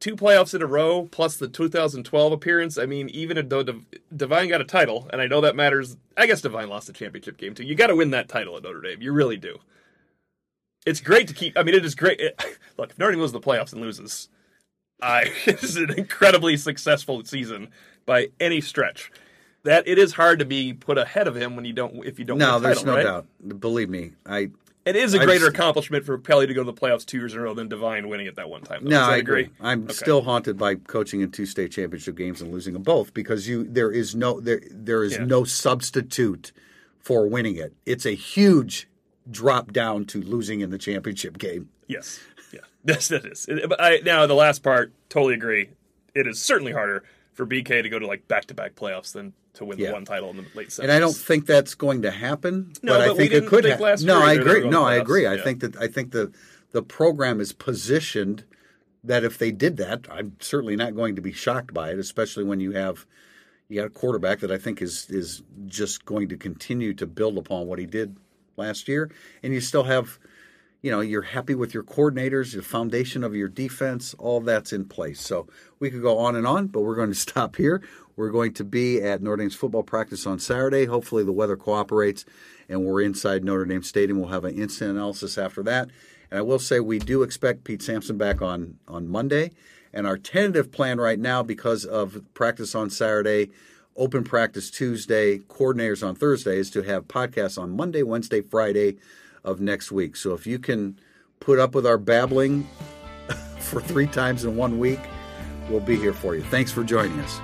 [0.00, 2.78] Two playoffs in a row, plus the 2012 appearance.
[2.78, 3.64] I mean, even though
[4.16, 5.96] Devine got a title, and I know that matters.
[6.16, 7.64] I guess Devine lost the championship game too.
[7.64, 9.02] You got to win that title at Notre Dame.
[9.02, 9.58] You really do.
[10.86, 11.58] It's great to keep.
[11.58, 12.20] I mean, it is great.
[12.20, 12.40] It,
[12.78, 14.28] look, if Notre Dame loses the playoffs and loses,
[15.02, 17.68] I it is an incredibly successful season
[18.06, 19.10] by any stretch.
[19.68, 22.24] That it is hard to be put ahead of him when you don't if you
[22.24, 22.38] don't.
[22.38, 23.04] no, a there's title, no right?
[23.04, 23.60] doubt.
[23.60, 24.50] Believe me, I
[24.86, 27.34] It is a greater s- accomplishment for Kelly to go to the playoffs two years
[27.34, 28.84] in a row than Devine winning it that one time.
[28.84, 28.90] though.
[28.90, 29.50] no, I agree.
[29.60, 29.92] I'm Okay.
[29.92, 33.64] still haunted by coaching in two state championship games and losing them both because you
[33.64, 35.24] there is no there there is Yeah.
[35.24, 36.52] no substitute
[36.98, 37.74] for winning it.
[37.84, 38.88] It's a huge
[39.30, 41.68] drop down to losing in the championship game.
[41.86, 42.20] Yes,
[42.52, 43.46] yeah, yes, that is.
[43.68, 45.68] But I, now the last part, totally agree.
[46.14, 47.04] It is certainly harder
[47.38, 49.86] for BK to go to like back to back playoffs than to win Yeah.
[49.88, 50.78] the one title in the late 70s.
[50.80, 52.72] And I don't think that's going to happen.
[52.82, 54.06] No, but I but we think it could think happen.
[54.06, 54.68] No, I agree.
[54.68, 55.24] No, I agree.
[55.24, 55.42] I Yeah.
[55.44, 56.32] think that I think the
[56.72, 58.42] the program is positioned
[59.04, 62.42] that if they did that, I'm certainly not going to be shocked by it, especially
[62.42, 63.06] when you have
[63.68, 67.38] you got a quarterback that I think is is just going to continue to build
[67.38, 68.16] upon what he did
[68.56, 69.12] last year,
[69.44, 70.18] and you still have.
[70.80, 74.84] You know, you're happy with your coordinators, the foundation of your defense, all that's in
[74.84, 75.20] place.
[75.20, 75.48] So
[75.80, 77.82] we could go on and on, but we're going to stop here.
[78.14, 80.86] We're going to be at Notre Dame's football practice on Saturday.
[80.86, 82.24] Hopefully, the weather cooperates
[82.68, 84.20] and we're inside Notre Dame Stadium.
[84.20, 85.88] We'll have an instant analysis after that.
[86.30, 89.52] And I will say we do expect Pete Sampson back on, on Monday.
[89.92, 93.50] And our tentative plan right now, because of practice on Saturday,
[93.96, 98.96] open practice Tuesday, coordinators on Thursday, is to have podcasts on Monday, Wednesday, Friday
[99.48, 100.16] of next week.
[100.16, 100.98] So if you can
[101.40, 102.68] put up with our babbling
[103.58, 105.00] for three times in one week,
[105.68, 106.42] we'll be here for you.
[106.42, 107.40] Thanks for joining us.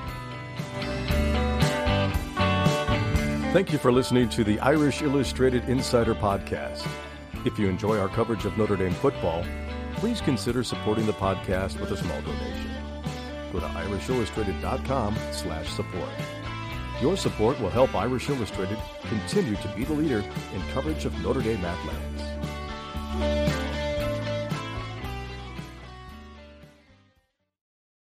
[3.52, 6.86] Thank you for listening to the Irish Illustrated Insider Podcast.
[7.44, 9.44] If you enjoy our coverage of Notre Dame football,
[9.96, 12.70] please consider supporting the podcast with a small donation.
[13.52, 16.08] Go to irishillustrated.com slash support.
[17.04, 20.24] Your support will help Irish Illustrated continue to be the leader
[20.54, 23.83] in coverage of Notre Dame athletics.